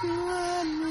One. 0.03 0.90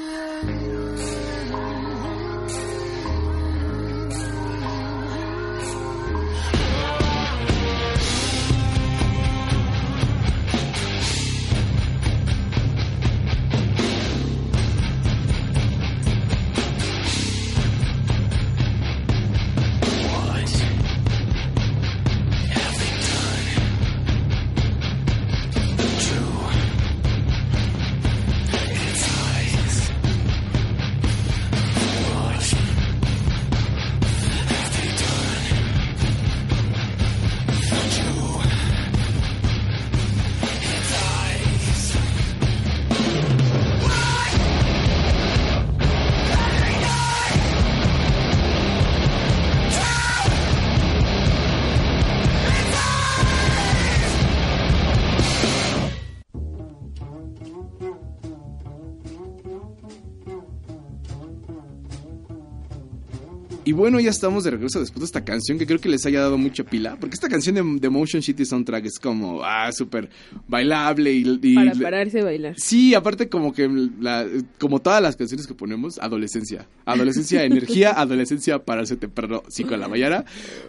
Y 63.70 63.72
bueno, 63.72 64.00
ya 64.00 64.10
estamos 64.10 64.42
de 64.42 64.50
regreso 64.50 64.80
después 64.80 64.98
de 64.98 65.04
esta 65.04 65.24
canción 65.24 65.56
que 65.56 65.64
creo 65.64 65.78
que 65.78 65.88
les 65.88 66.04
haya 66.04 66.18
dado 66.18 66.36
mucha 66.36 66.64
pila. 66.64 66.96
Porque 66.98 67.14
esta 67.14 67.28
canción 67.28 67.54
de, 67.54 67.62
de 67.78 67.88
Motion 67.88 68.20
City 68.20 68.44
Soundtrack 68.44 68.86
es 68.86 68.98
como, 68.98 69.44
ah, 69.44 69.70
súper 69.70 70.10
bailable 70.48 71.12
y, 71.12 71.54
Para 71.54 71.72
pararse 71.74 72.18
a 72.18 72.24
bailar. 72.24 72.54
Sí, 72.58 72.96
aparte 72.96 73.28
como 73.28 73.52
que, 73.52 73.68
la, 74.00 74.26
como 74.58 74.80
todas 74.80 75.00
las 75.00 75.14
canciones 75.14 75.46
que 75.46 75.54
ponemos, 75.54 76.00
adolescencia. 76.00 76.66
Adolescencia, 76.84 77.44
energía, 77.44 77.92
adolescencia, 77.92 78.58
pararse 78.58 78.96
temprano, 78.96 79.44
5 79.46 79.70
de 79.70 79.76
la 79.76 79.86
mañana. 79.86 80.24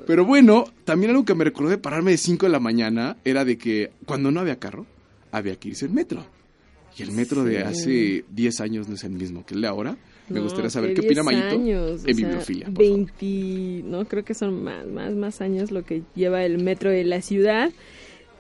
Pero 0.05 0.23
bueno, 0.23 0.65
también 0.85 1.09
algo 1.09 1.25
que 1.25 1.33
me 1.33 1.43
recordó 1.43 1.71
de 1.71 1.79
pararme 1.79 2.11
de 2.11 2.17
5 2.17 2.45
de 2.45 2.51
la 2.51 2.59
mañana 2.59 3.17
era 3.25 3.45
de 3.45 3.57
que 3.57 3.89
cuando 4.05 4.29
no 4.29 4.41
había 4.41 4.59
carro, 4.59 4.85
había 5.31 5.55
que 5.55 5.69
irse 5.69 5.87
en 5.87 5.95
metro. 5.95 6.23
Y 6.95 7.01
el 7.01 7.13
metro 7.13 7.43
de 7.43 7.63
hace 7.63 8.25
10 8.29 8.61
años 8.61 8.87
no 8.87 8.93
es 8.93 9.03
el 9.03 9.13
mismo 9.13 9.43
que 9.43 9.55
el 9.55 9.61
de 9.61 9.67
ahora. 9.67 9.97
Me 10.29 10.39
gustaría 10.39 10.69
saber 10.69 10.93
qué 10.93 11.01
opina 11.01 11.23
Mayito 11.23 11.55
años, 11.55 12.01
en 12.05 12.15
bibliofilia. 12.15 12.67
20, 12.69 13.83
no, 13.85 14.05
creo 14.05 14.23
que 14.23 14.33
son 14.33 14.63
más, 14.63 14.87
más, 14.87 15.13
más 15.13 15.41
años 15.41 15.71
lo 15.71 15.83
que 15.83 16.03
lleva 16.15 16.43
el 16.45 16.63
metro 16.63 16.89
de 16.89 17.03
la 17.03 17.21
ciudad. 17.21 17.71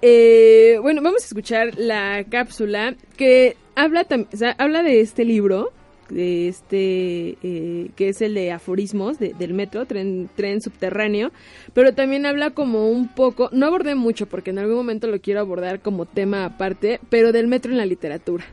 Eh, 0.01 0.77
bueno, 0.81 1.01
vamos 1.01 1.23
a 1.23 1.25
escuchar 1.25 1.77
la 1.77 2.23
cápsula 2.29 2.95
que 3.17 3.55
habla, 3.75 4.07
o 4.09 4.37
sea, 4.37 4.55
habla 4.57 4.83
de 4.83 5.01
este 5.01 5.25
libro, 5.25 5.71
de 6.09 6.47
este, 6.47 7.37
eh, 7.43 7.89
que 7.95 8.09
es 8.09 8.21
el 8.21 8.33
de 8.33 8.51
aforismos 8.51 9.17
del 9.19 9.53
metro, 9.53 9.85
tren, 9.85 10.29
tren 10.35 10.61
subterráneo, 10.61 11.31
pero 11.73 11.93
también 11.93 12.25
habla 12.25 12.51
como 12.51 12.89
un 12.89 13.07
poco, 13.09 13.49
no 13.53 13.65
abordé 13.65 13.95
mucho 13.95 14.25
porque 14.25 14.49
en 14.49 14.59
algún 14.59 14.75
momento 14.75 15.07
lo 15.07 15.21
quiero 15.21 15.39
abordar 15.39 15.81
como 15.81 16.05
tema 16.05 16.45
aparte, 16.45 16.99
pero 17.09 17.31
del 17.31 17.47
metro 17.47 17.71
en 17.71 17.77
la 17.77 17.85
literatura, 17.85 18.45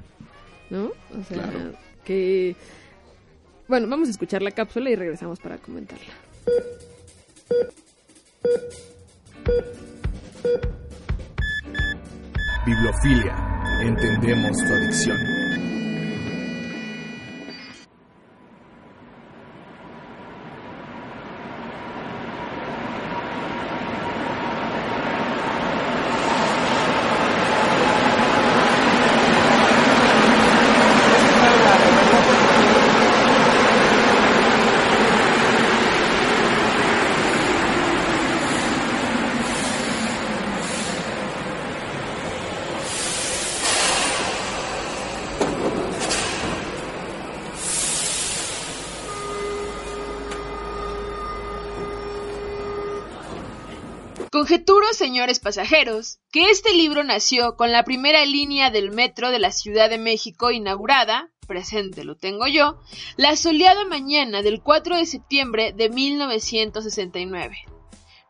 ¿no? 0.70 0.92
O 1.18 1.24
sea, 1.28 1.72
que 2.04 2.54
bueno, 3.68 3.86
vamos 3.88 4.08
a 4.08 4.10
escuchar 4.10 4.42
la 4.42 4.50
cápsula 4.50 4.90
y 4.90 4.96
regresamos 4.96 5.38
para 5.38 5.58
comentarla. 5.58 6.12
Bibliofilia. 12.66 13.34
Entendemos 13.82 14.56
tu 14.58 14.72
adicción. 14.72 15.77
Conjeturo, 54.38 54.86
señores 54.92 55.40
pasajeros, 55.40 56.20
que 56.30 56.48
este 56.48 56.72
libro 56.72 57.02
nació 57.02 57.56
con 57.56 57.72
la 57.72 57.82
primera 57.82 58.24
línea 58.24 58.70
del 58.70 58.92
metro 58.92 59.32
de 59.32 59.40
la 59.40 59.50
Ciudad 59.50 59.90
de 59.90 59.98
México 59.98 60.52
inaugurada, 60.52 61.32
presente 61.48 62.04
lo 62.04 62.16
tengo 62.16 62.46
yo, 62.46 62.78
la 63.16 63.34
soleada 63.34 63.84
mañana 63.84 64.42
del 64.42 64.62
4 64.62 64.96
de 64.96 65.06
septiembre 65.06 65.72
de 65.72 65.90
1969. 65.90 67.56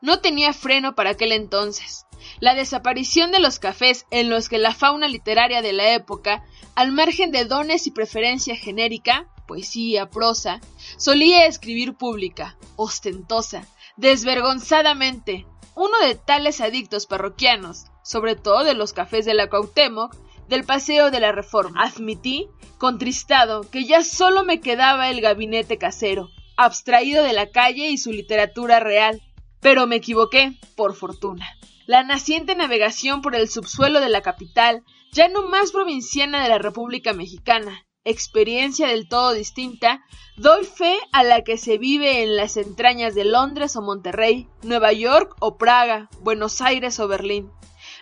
No 0.01 0.21
tenía 0.21 0.55
freno 0.55 0.95
para 0.95 1.11
aquel 1.11 1.31
entonces. 1.31 2.07
La 2.41 2.55
desaparición 2.55 3.31
de 3.31 3.41
los 3.41 3.59
cafés 3.59 4.07
en 4.11 4.31
los 4.31 4.49
que 4.49 4.57
la 4.57 4.73
fauna 4.73 5.09
literaria 5.09 5.61
de 5.61 5.75
la 5.75 5.93
época, 5.93 6.43
al 6.75 6.91
margen 6.91 7.33
de 7.33 7.45
dones 7.45 7.87
y 7.87 7.91
preferencia 7.91 8.57
genérica, 8.57 9.29
poesía, 9.47 10.09
prosa, 10.09 10.63
solía 10.97 11.45
escribir 11.45 11.93
pública, 11.93 12.57
ostentosa, 12.77 13.69
desvergonzadamente, 13.99 15.45
uno 15.79 15.97
de 16.05 16.17
tales 16.17 16.61
adictos 16.61 17.07
parroquianos, 17.07 17.87
sobre 18.03 18.35
todo 18.35 18.65
de 18.65 18.75
los 18.75 18.93
cafés 18.93 19.25
de 19.25 19.35
la 19.35 19.49
Cuauhtémoc, 19.49 20.15
del 20.49 20.65
paseo 20.65 21.13
de 21.13 21.21
la 21.21 21.31
Reforma. 21.31 21.85
Admití, 21.85 22.49
contristado, 22.79 23.63
que 23.71 23.85
ya 23.85 24.03
solo 24.03 24.45
me 24.45 24.61
quedaba 24.61 25.09
el 25.09 25.21
gabinete 25.21 25.79
casero, 25.79 26.31
abstraído 26.57 27.23
de 27.23 27.33
la 27.33 27.51
calle 27.51 27.91
y 27.91 27.99
su 27.99 28.11
literatura 28.11 28.81
real. 28.81 29.23
Pero 29.61 29.87
me 29.87 29.97
equivoqué, 29.97 30.59
por 30.77 30.95
fortuna. 30.95 31.47
La 31.87 32.03
naciente 32.03 32.57
navegación 32.57 33.23
por 33.23 33.37
el 33.37 33.49
subsuelo 33.49 34.01
de 34.01 34.09
la 34.09 34.21
capital, 34.21 34.83
ya 35.13 35.29
no 35.29 35.47
más 35.47 35.71
provinciana 35.71 36.43
de 36.43 36.49
la 36.49 36.59
República 36.59 37.13
Mexicana, 37.13 37.87
experiencia 38.09 38.89
del 38.89 39.09
todo 39.09 39.33
distinta, 39.33 40.05
doy 40.37 40.65
fe 40.65 40.99
a 41.13 41.23
la 41.23 41.43
que 41.43 41.59
se 41.59 41.79
vive 41.79 42.23
en 42.23 42.37
las 42.37 42.57
entrañas 42.57 43.15
de 43.15 43.25
Londres 43.25 43.77
o 43.77 43.83
Monterrey, 43.83 44.49
Nueva 44.63 44.93
York 44.93 45.37
o 45.41 45.59
Praga, 45.59 46.09
Buenos 46.21 46.61
Aires 46.61 46.99
o 47.01 47.09
Berlín. 47.09 47.51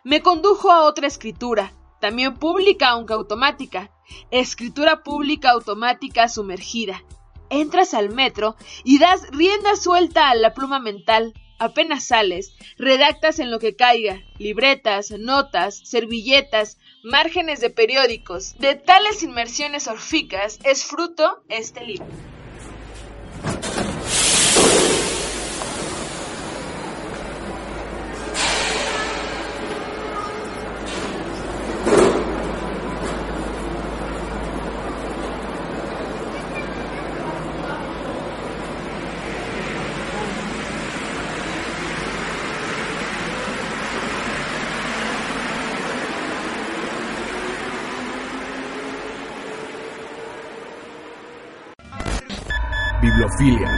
Me 0.05 0.23
condujo 0.23 0.71
a 0.71 0.85
otra 0.85 1.07
escritura, 1.07 1.73
también 2.01 2.35
pública 2.35 2.90
aunque 2.90 3.14
automática, 3.14 3.90
escritura 4.31 5.03
pública 5.03 5.51
automática 5.51 6.29
sumergida. 6.29 7.03
Entras 7.51 7.95
al 7.95 8.11
metro 8.11 8.57
y 8.85 8.99
das 8.99 9.29
rienda 9.31 9.77
suelta 9.77 10.31
a 10.31 10.35
la 10.35 10.53
pluma 10.55 10.79
mental, 10.79 11.33
Apenas 11.59 12.05
sales, 12.05 12.55
redactas 12.77 13.38
en 13.38 13.51
lo 13.51 13.59
que 13.59 13.77
caiga, 13.77 14.21
libretas, 14.37 15.11
notas, 15.12 15.81
servilletas, 15.88 16.77
márgenes 17.03 17.61
de 17.61 17.71
periódicos. 17.71 18.57
De 18.59 18.75
tales 18.75 19.23
inmersiones 19.23 19.87
orficas 19.87 20.59
es 20.65 20.85
fruto 20.85 21.43
este 21.49 21.85
libro. 21.85 22.07
Bibliofilia. 53.38 53.76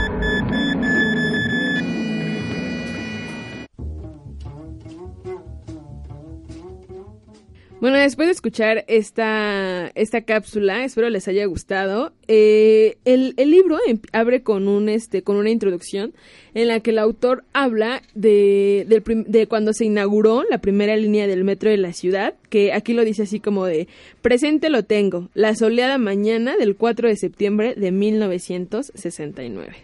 Bueno, 7.89 8.03
después 8.03 8.27
de 8.27 8.33
escuchar 8.33 8.85
esta, 8.87 9.87
esta 9.95 10.21
cápsula, 10.21 10.83
espero 10.83 11.09
les 11.09 11.27
haya 11.27 11.43
gustado. 11.45 12.13
Eh, 12.27 12.97
el, 13.03 13.33
el, 13.37 13.49
libro 13.49 13.79
abre 14.11 14.43
con 14.43 14.67
un 14.67 14.89
este 14.89 15.23
con 15.23 15.37
una 15.37 15.49
introducción 15.49 16.13
en 16.53 16.67
la 16.67 16.81
que 16.81 16.91
el 16.91 16.99
autor 16.99 17.43
habla 17.51 18.03
de, 18.13 18.85
de, 19.25 19.47
cuando 19.47 19.73
se 19.73 19.85
inauguró 19.85 20.43
la 20.51 20.59
primera 20.59 20.95
línea 20.97 21.25
del 21.25 21.43
metro 21.43 21.71
de 21.71 21.77
la 21.77 21.91
ciudad, 21.93 22.35
que 22.51 22.73
aquí 22.73 22.93
lo 22.93 23.03
dice 23.03 23.23
así 23.23 23.39
como 23.39 23.65
de 23.65 23.87
presente 24.21 24.69
lo 24.69 24.83
tengo, 24.83 25.29
la 25.33 25.55
soleada 25.55 25.97
mañana 25.97 26.57
del 26.57 26.75
4 26.75 27.09
de 27.09 27.15
septiembre 27.15 27.73
de 27.73 27.91
1969. 27.91 29.77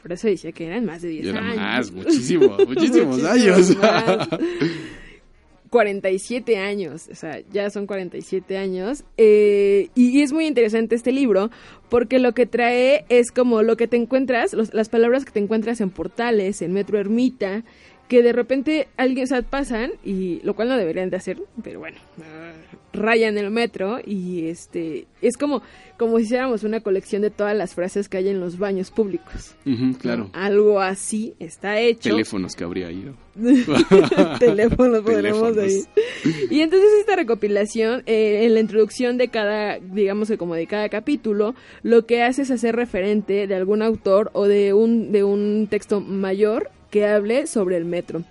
Por 0.00 0.12
eso 0.12 0.28
decía 0.28 0.52
que 0.52 0.64
eran 0.64 0.84
más 0.84 1.02
de 1.02 1.08
10 1.08 1.34
años. 1.34 1.56
Más, 1.56 1.90
muchísimo, 1.90 2.56
muchísimos 2.68 3.24
años. 3.24 3.76
47 5.70 6.58
años, 6.58 7.08
o 7.10 7.14
sea, 7.14 7.40
ya 7.50 7.70
son 7.70 7.86
47 7.86 8.56
años. 8.56 9.04
Eh, 9.16 9.88
y, 9.94 10.22
es 10.22 10.32
muy 10.32 10.46
interesante 10.46 10.94
este 10.94 11.12
libro 11.12 11.50
porque 11.88 12.18
lo 12.18 12.32
que 12.32 12.46
trae 12.46 13.04
es 13.08 13.30
como 13.30 13.62
lo 13.62 13.76
que 13.76 13.86
te 13.86 13.96
encuentras, 13.96 14.54
las 14.72 14.88
palabras 14.88 15.24
que 15.24 15.32
te 15.32 15.40
encuentras 15.40 15.80
en 15.80 15.90
portales, 15.90 16.62
en 16.62 16.72
Metro 16.72 16.98
Ermita, 16.98 17.64
que 18.08 18.22
de 18.22 18.32
repente 18.32 18.88
alguien, 18.96 19.24
o 19.24 19.26
sea, 19.26 19.42
pasan 19.42 19.92
y 20.04 20.40
lo 20.42 20.54
cual 20.54 20.68
no 20.68 20.76
deberían 20.76 21.10
de 21.10 21.16
hacer, 21.16 21.38
pero 21.62 21.80
bueno, 21.80 21.98
rayan 22.92 23.38
el 23.38 23.50
metro 23.50 23.98
y 24.04 24.48
este 24.48 25.06
es 25.20 25.36
como 25.36 25.62
como 25.98 26.18
si 26.18 26.24
hiciéramos 26.24 26.62
una 26.62 26.80
colección 26.80 27.22
de 27.22 27.30
todas 27.30 27.56
las 27.56 27.74
frases 27.74 28.08
que 28.08 28.18
hay 28.18 28.28
en 28.28 28.38
los 28.38 28.56
baños 28.56 28.92
públicos. 28.92 29.56
claro. 30.00 30.30
Algo 30.32 30.80
así 30.80 31.34
está 31.40 31.80
hecho. 31.80 32.10
Teléfonos 32.10 32.54
que 32.54 32.62
habría 32.62 32.86
ahí. 32.86 33.10
Teléfonos 34.38 35.00
podremos 35.00 35.56
ahí. 35.58 35.82
Y 36.50 36.60
entonces 36.60 36.88
esta 37.00 37.16
recopilación, 37.16 38.04
eh, 38.06 38.44
en 38.44 38.54
la 38.54 38.60
introducción 38.60 39.18
de 39.18 39.28
cada, 39.28 39.80
digamos 39.80 40.28
que 40.28 40.38
como 40.38 40.54
de 40.54 40.68
cada 40.68 40.88
capítulo, 40.88 41.56
lo 41.82 42.06
que 42.06 42.22
hace 42.22 42.42
es 42.42 42.50
hacer 42.52 42.76
referente 42.76 43.48
de 43.48 43.54
algún 43.56 43.82
autor 43.82 44.30
o 44.34 44.46
de 44.46 44.72
un, 44.74 45.10
de 45.10 45.24
un 45.24 45.66
texto 45.68 46.00
mayor 46.00 46.70
que 46.90 47.06
hable 47.06 47.46
sobre 47.46 47.76
el 47.76 47.84
metro. 47.84 48.24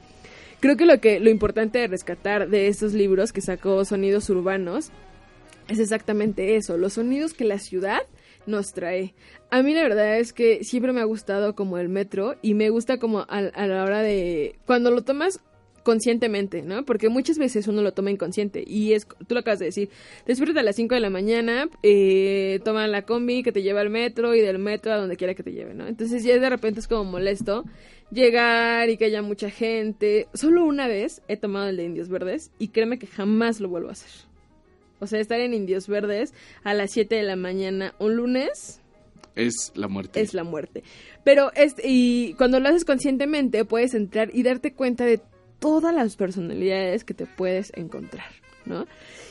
Creo 0.60 0.76
que 0.76 0.86
lo 0.86 1.00
que 1.00 1.20
lo 1.20 1.30
importante 1.30 1.80
de 1.80 1.88
rescatar 1.88 2.50
de 2.50 2.67
estos 2.67 2.93
libros 2.93 3.32
que 3.32 3.41
sacó 3.41 3.86
Sonidos 3.86 4.30
Urbanos 4.30 4.91
es 5.67 5.80
exactamente 5.80 6.56
eso, 6.56 6.78
los 6.78 6.93
sonidos 6.93 7.34
que 7.34 7.46
la 7.46 7.60
ciudad 7.60 8.02
nos 8.46 8.74
trae. 8.74 9.13
A 9.52 9.62
mí 9.62 9.74
la 9.74 9.84
verdad 9.84 10.17
es 10.17 10.34
que 10.34 10.63
siempre 10.63 10.93
me 10.93 11.02
ha 11.02 11.06
gustado 11.06 11.56
como 11.56 11.78
el 11.78 11.89
metro 11.89 12.36
y 12.41 12.54
me 12.54 12.70
gusta 12.70 12.98
como 12.98 13.26
a, 13.28 13.41
la 13.41 13.84
hora 13.84 14.02
de 14.02 14.56
cuando 14.65 14.91
lo 14.91 15.04
tomas 15.04 15.41
conscientemente, 15.88 16.63
¿no? 16.63 16.84
Porque 16.84 17.08
muchas 17.08 17.38
veces 17.38 17.65
uno 17.69 17.82
lo 17.82 17.93
toma 17.93 18.12
inconsciente 18.12 18.62
y 18.67 18.91
es, 18.91 19.08
tú 19.26 19.36
lo 19.36 19.39
acabas 19.39 19.60
de 19.60 19.67
decir, 19.67 19.89
despierta 20.26 20.60
a 20.60 20.63
las 20.63 20.76
5 20.76 20.95
de 20.95 21.00
la 21.00 21.10
mañana, 21.10 21.69
eh, 21.82 22.60
toma 22.65 22.86
la 22.88 23.04
combi 23.04 23.41
que 23.41 23.54
te 23.54 23.62
lleva 23.62 23.80
al 23.80 23.89
metro 23.89 24.36
y 24.36 24.41
del 24.41 24.60
metro 24.60 24.91
a 24.91 24.97
donde 24.97 25.15
quiera 25.15 25.34
que 25.34 25.43
te 25.43 25.54
lleve, 25.54 25.73
¿no? 25.73 25.88
Entonces 25.88 26.26
ya 26.26 26.38
de 26.38 26.50
repente 26.50 26.82
es 26.82 26.89
como 26.89 27.06
molesto 27.06 27.63
llegar 28.12 28.89
y 28.89 28.97
que 28.97 29.06
haya 29.06 29.21
mucha 29.21 29.50
gente. 29.50 30.28
Solo 30.34 30.65
una 30.65 30.89
vez 30.89 31.21
he 31.30 31.38
tomado 31.38 31.69
el 31.69 31.78
de 31.78 31.86
Indios 31.86 32.10
Verdes 32.10 32.52
y 32.60 32.67
créeme 32.67 33.00
que 33.00 33.08
jamás 33.08 33.62
lo 33.62 33.69
vuelvo 33.69 33.88
a 33.88 33.93
hacer. 33.93 34.12
O 35.00 35.08
sea, 35.08 35.21
estar 35.21 35.39
en 35.39 35.54
Indios 35.54 35.88
Verdes 35.88 36.34
a 36.65 36.73
las 36.73 36.91
7 36.91 37.15
de 37.15 37.23
la 37.23 37.38
mañana 37.38 37.95
un 37.97 38.17
lunes 38.17 38.82
es 39.36 39.71
la 39.76 39.88
muerte. 39.88 40.19
Es 40.19 40.34
la 40.34 40.43
muerte. 40.43 40.84
Pero 41.23 41.54
es, 41.54 41.76
y 41.82 42.34
cuando 42.34 42.60
lo 42.60 42.67
haces 42.67 42.84
conscientemente 42.84 43.63
puedes 43.63 43.93
entrar 43.93 44.32
y 44.34 44.43
darte 44.43 44.73
cuenta 44.73 45.06
de 45.06 45.21
todas 45.60 45.93
las 45.93 46.15
personalidades 46.15 47.04
que 47.04 47.13
te 47.13 47.26
puedes 47.26 47.72
encontrar, 47.76 48.28
¿no? 48.65 48.88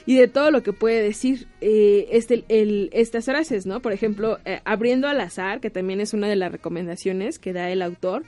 Y 0.06 0.16
de 0.16 0.28
todo 0.28 0.50
lo 0.50 0.62
que 0.62 0.72
puede 0.72 1.02
decir 1.02 1.48
eh, 1.60 2.08
este, 2.12 2.44
el, 2.48 2.90
estas 2.92 3.24
frases, 3.24 3.66
¿no? 3.66 3.80
Por 3.80 3.92
ejemplo, 3.92 4.38
eh, 4.44 4.60
abriendo 4.64 5.08
al 5.08 5.20
azar, 5.20 5.60
que 5.60 5.70
también 5.70 6.00
es 6.00 6.14
una 6.14 6.28
de 6.28 6.36
las 6.36 6.52
recomendaciones 6.52 7.38
que 7.38 7.52
da 7.52 7.70
el 7.70 7.82
autor, 7.82 8.24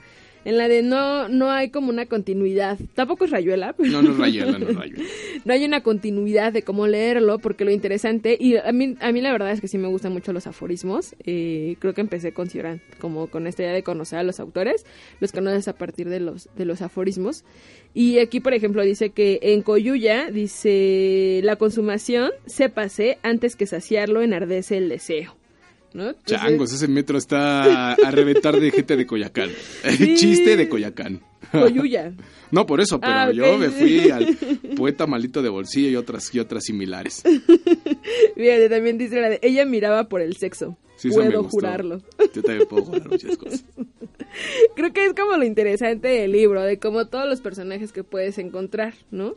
en 0.49 0.57
la 0.57 0.67
de 0.67 0.83
no, 0.83 1.29
no 1.29 1.51
hay 1.51 1.69
como 1.69 1.91
una 1.91 2.07
continuidad. 2.07 2.79
Tampoco 2.95 3.27
es 3.27 3.31
rayuela. 3.31 3.75
No, 3.77 4.01
no 4.01 4.13
es 4.13 4.17
rayuela, 4.17 4.59
no 4.59 4.71
es 4.71 4.77
rayuela. 4.77 5.05
no 5.45 5.53
hay 5.53 5.63
una 5.67 5.83
continuidad 5.83 6.55
de 6.55 6.63
cómo 6.63 6.87
leerlo, 6.87 7.39
porque 7.39 7.67
lo 7.67 7.71
interesante, 7.71 8.35
y 8.41 8.57
a 8.57 8.73
mí, 8.73 8.97
a 9.01 9.13
mí 9.13 9.21
la 9.21 9.31
verdad 9.31 9.51
es 9.51 9.61
que 9.61 9.69
sí 9.69 9.77
me 9.77 9.89
gustan 9.89 10.15
mucho 10.15 10.33
los 10.33 10.47
aforismos. 10.47 11.15
Eh, 11.27 11.77
creo 11.81 11.93
que 11.93 12.01
empecé 12.01 12.33
con 12.33 12.49
Ciorán, 12.49 12.81
como 12.99 13.27
con 13.27 13.47
esta 13.47 13.63
idea 13.63 13.75
de 13.75 13.83
conocer 13.83 14.21
a 14.21 14.23
los 14.23 14.41
autores. 14.41 14.87
Los 15.21 15.33
conoces 15.33 15.69
a 15.69 15.75
partir 15.75 16.09
de 16.09 16.21
los, 16.21 16.49
de 16.57 16.65
los 16.65 16.81
aforismos. 16.81 17.45
Y 17.93 18.19
aquí, 18.19 18.41
por 18.41 18.55
ejemplo, 18.55 18.83
dice 18.83 19.11
que 19.11 19.41
en 19.43 19.61
Coyuya, 19.61 20.31
dice, 20.31 21.43
la 21.45 21.57
consumación, 21.57 22.31
sépase, 22.47 23.19
antes 23.23 23.55
que 23.55 23.67
saciarlo, 23.67 24.23
enardece 24.23 24.79
el 24.79 24.89
deseo. 24.89 25.38
Changos, 26.24 26.72
ese 26.72 26.88
metro 26.88 27.18
está 27.18 27.92
a 27.94 28.11
reventar 28.11 28.59
de 28.59 28.70
gente 28.70 28.96
de 28.96 29.07
Coyacán. 29.07 29.51
Chiste 30.16 30.57
de 30.57 30.68
Coyacán. 30.68 31.22
Coyuya. 31.53 32.12
no, 32.51 32.66
por 32.66 32.81
eso, 32.81 33.01
pero 33.01 33.12
ah, 33.12 33.33
yo 33.33 33.59
me 33.59 33.70
fui 33.70 34.11
al 34.11 34.37
poeta 34.77 35.07
malito 35.07 35.42
de 35.42 35.48
bolsillo 35.48 35.88
y 35.88 35.96
otras 35.96 36.35
y 36.35 36.40
otras 36.40 36.64
similares. 36.64 37.22
Fíjate, 38.35 38.68
también 38.68 38.98
dice 38.98 39.20
la 39.20 39.31
de 39.31 39.38
ella 39.42 39.64
miraba 39.64 40.09
por 40.09 40.20
el 40.20 40.37
sexo. 40.37 40.77
puedo 41.03 41.44
jurarlo. 41.44 42.03
Yo 42.35 42.42
también 42.42 42.68
puedo 42.68 42.85
jurar 42.85 43.09
muchas 43.09 43.37
cosas. 43.37 43.64
Creo 44.77 44.92
que 44.92 45.07
es 45.07 45.14
como 45.14 45.37
lo 45.37 45.44
interesante 45.44 46.09
del 46.09 46.33
libro, 46.33 46.62
de 46.62 46.79
como 46.79 47.07
todos 47.07 47.29
los 47.29 47.40
personajes 47.40 47.92
que 47.92 48.05
puedes 48.05 48.38
encontrar, 48.38 48.94
¿no? 49.11 49.35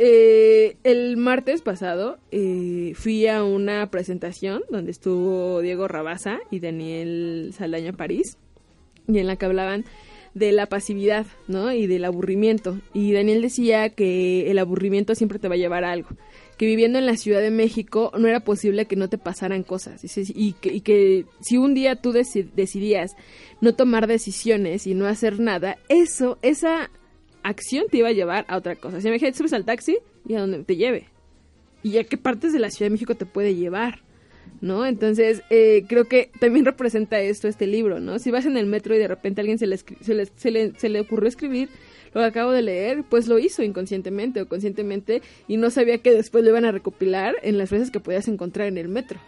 Eh, 0.00 0.76
el 0.84 1.16
martes 1.16 1.60
pasado 1.60 2.18
eh, 2.30 2.92
fui 2.94 3.26
a 3.26 3.42
una 3.42 3.90
presentación 3.90 4.62
donde 4.70 4.92
estuvo 4.92 5.60
Diego 5.60 5.88
Rabasa 5.88 6.38
y 6.52 6.60
Daniel 6.60 7.52
Saldaña 7.56 7.92
París 7.92 8.36
y 9.08 9.18
en 9.18 9.26
la 9.26 9.34
que 9.34 9.46
hablaban 9.46 9.84
de 10.34 10.52
la 10.52 10.66
pasividad, 10.66 11.26
¿no? 11.48 11.72
Y 11.72 11.86
del 11.86 12.04
aburrimiento. 12.04 12.78
Y 12.94 13.12
Daniel 13.12 13.42
decía 13.42 13.88
que 13.90 14.50
el 14.50 14.58
aburrimiento 14.58 15.14
siempre 15.14 15.38
te 15.38 15.48
va 15.48 15.54
a 15.54 15.58
llevar 15.58 15.84
a 15.84 15.90
algo. 15.90 16.10
Que 16.56 16.66
viviendo 16.66 16.98
en 16.98 17.06
la 17.06 17.16
Ciudad 17.16 17.40
de 17.40 17.50
México 17.50 18.12
no 18.16 18.28
era 18.28 18.40
posible 18.40 18.86
que 18.86 18.94
no 18.94 19.08
te 19.08 19.18
pasaran 19.18 19.62
cosas. 19.62 20.00
Y 20.16 20.52
que, 20.52 20.72
y 20.72 20.80
que 20.80 21.24
si 21.40 21.56
un 21.56 21.74
día 21.74 21.96
tú 21.96 22.12
decidías 22.12 23.16
no 23.60 23.74
tomar 23.74 24.06
decisiones 24.06 24.86
y 24.86 24.94
no 24.94 25.06
hacer 25.06 25.40
nada, 25.40 25.76
eso, 25.88 26.38
esa 26.42 26.90
acción 27.42 27.86
te 27.90 27.98
iba 27.98 28.08
a 28.08 28.12
llevar 28.12 28.44
a 28.48 28.56
otra 28.56 28.76
cosa. 28.76 29.00
Si 29.00 29.06
me 29.08 29.14
dijiste, 29.14 29.38
subes 29.38 29.52
al 29.52 29.64
taxi 29.64 29.98
y 30.26 30.34
a 30.34 30.40
donde 30.40 30.62
te 30.64 30.76
lleve. 30.76 31.08
Y 31.82 31.98
a 31.98 32.04
qué 32.04 32.16
partes 32.16 32.52
de 32.52 32.58
la 32.58 32.70
Ciudad 32.70 32.86
de 32.86 32.92
México 32.92 33.14
te 33.14 33.26
puede 33.26 33.54
llevar. 33.54 34.00
¿No? 34.60 34.86
Entonces, 34.86 35.42
eh, 35.50 35.84
creo 35.88 36.06
que 36.06 36.30
también 36.40 36.64
representa 36.64 37.20
esto 37.20 37.46
este 37.48 37.66
libro, 37.66 38.00
¿no? 38.00 38.18
Si 38.18 38.30
vas 38.30 38.46
en 38.46 38.56
el 38.56 38.66
metro 38.66 38.94
y 38.94 38.98
de 38.98 39.06
repente 39.06 39.40
a 39.40 39.42
alguien 39.42 39.58
se 39.58 39.66
le, 39.66 39.76
se 39.76 40.14
le, 40.14 40.26
se 40.34 40.50
le, 40.50 40.72
se 40.76 40.88
le 40.88 41.00
ocurrió 41.00 41.28
escribir 41.28 41.68
lo 42.14 42.22
que 42.22 42.26
acabo 42.26 42.50
de 42.50 42.62
leer, 42.62 43.04
pues 43.08 43.28
lo 43.28 43.38
hizo 43.38 43.62
inconscientemente 43.62 44.40
o 44.40 44.48
conscientemente 44.48 45.22
y 45.46 45.58
no 45.58 45.70
sabía 45.70 45.98
que 45.98 46.12
después 46.12 46.42
lo 46.42 46.50
iban 46.50 46.64
a 46.64 46.72
recopilar 46.72 47.36
en 47.42 47.58
las 47.58 47.68
frases 47.68 47.90
que 47.90 48.00
podías 48.00 48.26
encontrar 48.26 48.68
en 48.68 48.78
el 48.78 48.88
metro. 48.88 49.20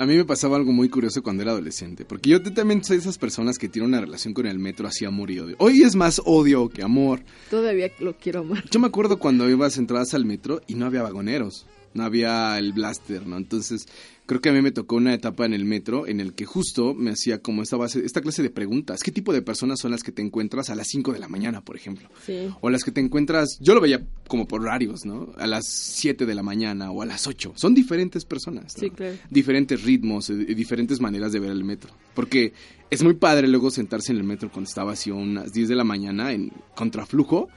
A 0.00 0.06
mí 0.06 0.16
me 0.16 0.24
pasaba 0.24 0.56
algo 0.56 0.70
muy 0.70 0.88
curioso 0.88 1.24
cuando 1.24 1.42
era 1.42 1.50
adolescente, 1.50 2.04
porque 2.04 2.30
yo 2.30 2.40
también 2.40 2.84
soy 2.84 2.98
de 2.98 3.00
esas 3.00 3.18
personas 3.18 3.58
que 3.58 3.68
tienen 3.68 3.88
una 3.88 4.00
relación 4.00 4.32
con 4.32 4.46
el 4.46 4.60
metro 4.60 4.86
así 4.86 5.04
amor 5.04 5.28
y 5.32 5.40
odio. 5.40 5.56
Hoy 5.58 5.82
es 5.82 5.96
más 5.96 6.22
odio 6.24 6.68
que 6.68 6.84
amor. 6.84 7.24
Todavía 7.50 7.90
lo 7.98 8.16
quiero 8.16 8.42
amar. 8.42 8.62
Yo 8.70 8.78
me 8.78 8.86
acuerdo 8.86 9.18
cuando 9.18 9.50
ibas 9.50 9.76
entradas 9.76 10.14
al 10.14 10.24
metro 10.24 10.60
y 10.68 10.76
no 10.76 10.86
había 10.86 11.02
vagoneros, 11.02 11.66
no 11.94 12.04
había 12.04 12.58
el 12.58 12.72
blaster, 12.72 13.26
¿no? 13.26 13.36
Entonces 13.36 13.86
creo 14.28 14.42
que 14.42 14.50
a 14.50 14.52
mí 14.52 14.60
me 14.60 14.72
tocó 14.72 14.96
una 14.96 15.14
etapa 15.14 15.46
en 15.46 15.54
el 15.54 15.64
metro 15.64 16.06
en 16.06 16.20
el 16.20 16.34
que 16.34 16.44
justo 16.44 16.92
me 16.92 17.12
hacía 17.12 17.40
como 17.40 17.62
esta 17.62 17.78
base, 17.78 18.04
esta 18.04 18.20
clase 18.20 18.42
de 18.42 18.50
preguntas. 18.50 19.02
¿Qué 19.02 19.10
tipo 19.10 19.32
de 19.32 19.40
personas 19.40 19.80
son 19.80 19.90
las 19.90 20.02
que 20.02 20.12
te 20.12 20.20
encuentras 20.20 20.68
a 20.68 20.74
las 20.74 20.86
5 20.88 21.14
de 21.14 21.18
la 21.18 21.28
mañana, 21.28 21.62
por 21.62 21.76
ejemplo? 21.76 22.10
Sí. 22.26 22.48
O 22.60 22.68
las 22.68 22.84
que 22.84 22.92
te 22.92 23.00
encuentras, 23.00 23.58
yo 23.60 23.74
lo 23.74 23.80
veía 23.80 24.06
como 24.26 24.46
por 24.46 24.60
horarios, 24.60 25.06
¿no? 25.06 25.32
A 25.38 25.46
las 25.46 25.66
7 25.66 26.26
de 26.26 26.34
la 26.34 26.42
mañana 26.42 26.90
o 26.90 27.00
a 27.00 27.06
las 27.06 27.26
8. 27.26 27.54
Son 27.56 27.74
diferentes 27.74 28.26
personas, 28.26 28.74
Sí, 28.78 28.90
claro. 28.90 29.16
Diferentes 29.30 29.82
ritmos, 29.82 30.28
eh, 30.28 30.34
diferentes 30.34 31.00
maneras 31.00 31.32
de 31.32 31.40
ver 31.40 31.50
el 31.50 31.64
metro. 31.64 31.90
Porque 32.14 32.52
es 32.90 33.02
muy 33.02 33.14
padre 33.14 33.48
luego 33.48 33.70
sentarse 33.70 34.12
en 34.12 34.18
el 34.18 34.24
metro 34.24 34.50
cuando 34.50 34.68
estaba 34.68 34.92
así 34.92 35.08
a 35.08 35.14
unas 35.14 35.54
10 35.54 35.68
de 35.68 35.74
la 35.74 35.84
mañana 35.84 36.32
en 36.32 36.52
contraflujo 36.74 37.48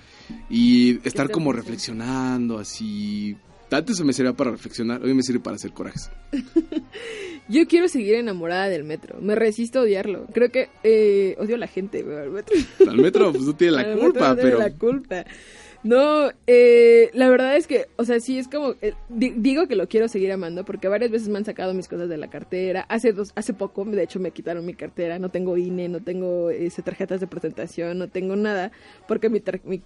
y 0.49 1.05
estar 1.05 1.29
como 1.31 1.51
reflexionando 1.51 2.59
así 2.59 3.35
antes 3.71 4.01
me 4.01 4.13
servía 4.13 4.33
para 4.33 4.51
reflexionar, 4.51 5.01
hoy 5.03 5.13
me 5.13 5.23
sirve 5.23 5.39
para 5.39 5.55
hacer 5.55 5.71
corajes. 5.71 6.09
Yo 7.47 7.67
quiero 7.67 7.87
seguir 7.87 8.15
enamorada 8.15 8.69
del 8.69 8.83
metro. 8.83 9.19
Me 9.19 9.35
resisto 9.35 9.79
a 9.79 9.81
odiarlo. 9.83 10.27
Creo 10.33 10.49
que 10.51 10.69
eh, 10.83 11.35
odio 11.39 11.55
a 11.55 11.57
la 11.57 11.67
gente, 11.67 11.99
al 11.99 12.31
metro. 12.31 12.55
Al 12.87 12.97
metro, 12.97 13.31
pues 13.31 13.43
no 13.43 13.55
tiene 13.55 13.73
la 13.73 13.93
culpa, 13.99 14.35
pero. 14.35 14.59
la 14.59 14.71
culpa. 14.71 15.25
No, 15.83 16.31
eh, 16.45 17.09
la 17.13 17.27
verdad 17.29 17.55
es 17.55 17.65
que, 17.65 17.87
o 17.95 18.05
sea, 18.05 18.19
sí 18.19 18.37
es 18.37 18.47
como, 18.47 18.75
eh, 18.81 18.93
digo 19.09 19.67
que 19.67 19.75
lo 19.75 19.87
quiero 19.87 20.07
seguir 20.07 20.31
amando 20.31 20.63
porque 20.63 20.87
varias 20.87 21.09
veces 21.09 21.27
me 21.27 21.39
han 21.39 21.45
sacado 21.45 21.73
mis 21.73 21.87
cosas 21.87 22.07
de 22.07 22.17
la 22.17 22.29
cartera. 22.29 22.85
Hace 22.87 23.13
dos, 23.13 23.31
hace 23.35 23.53
poco, 23.53 23.83
de 23.85 24.03
hecho, 24.03 24.19
me 24.19 24.31
quitaron 24.31 24.65
mi 24.65 24.75
cartera. 24.75 25.17
No 25.17 25.29
tengo 25.29 25.57
INE, 25.57 25.89
no 25.89 25.99
tengo 26.01 26.51
ese, 26.51 26.83
tarjetas 26.83 27.19
de 27.19 27.27
presentación, 27.27 27.97
no 27.97 28.09
tengo 28.09 28.35
nada 28.35 28.71
porque 29.07 29.29
mi, 29.29 29.41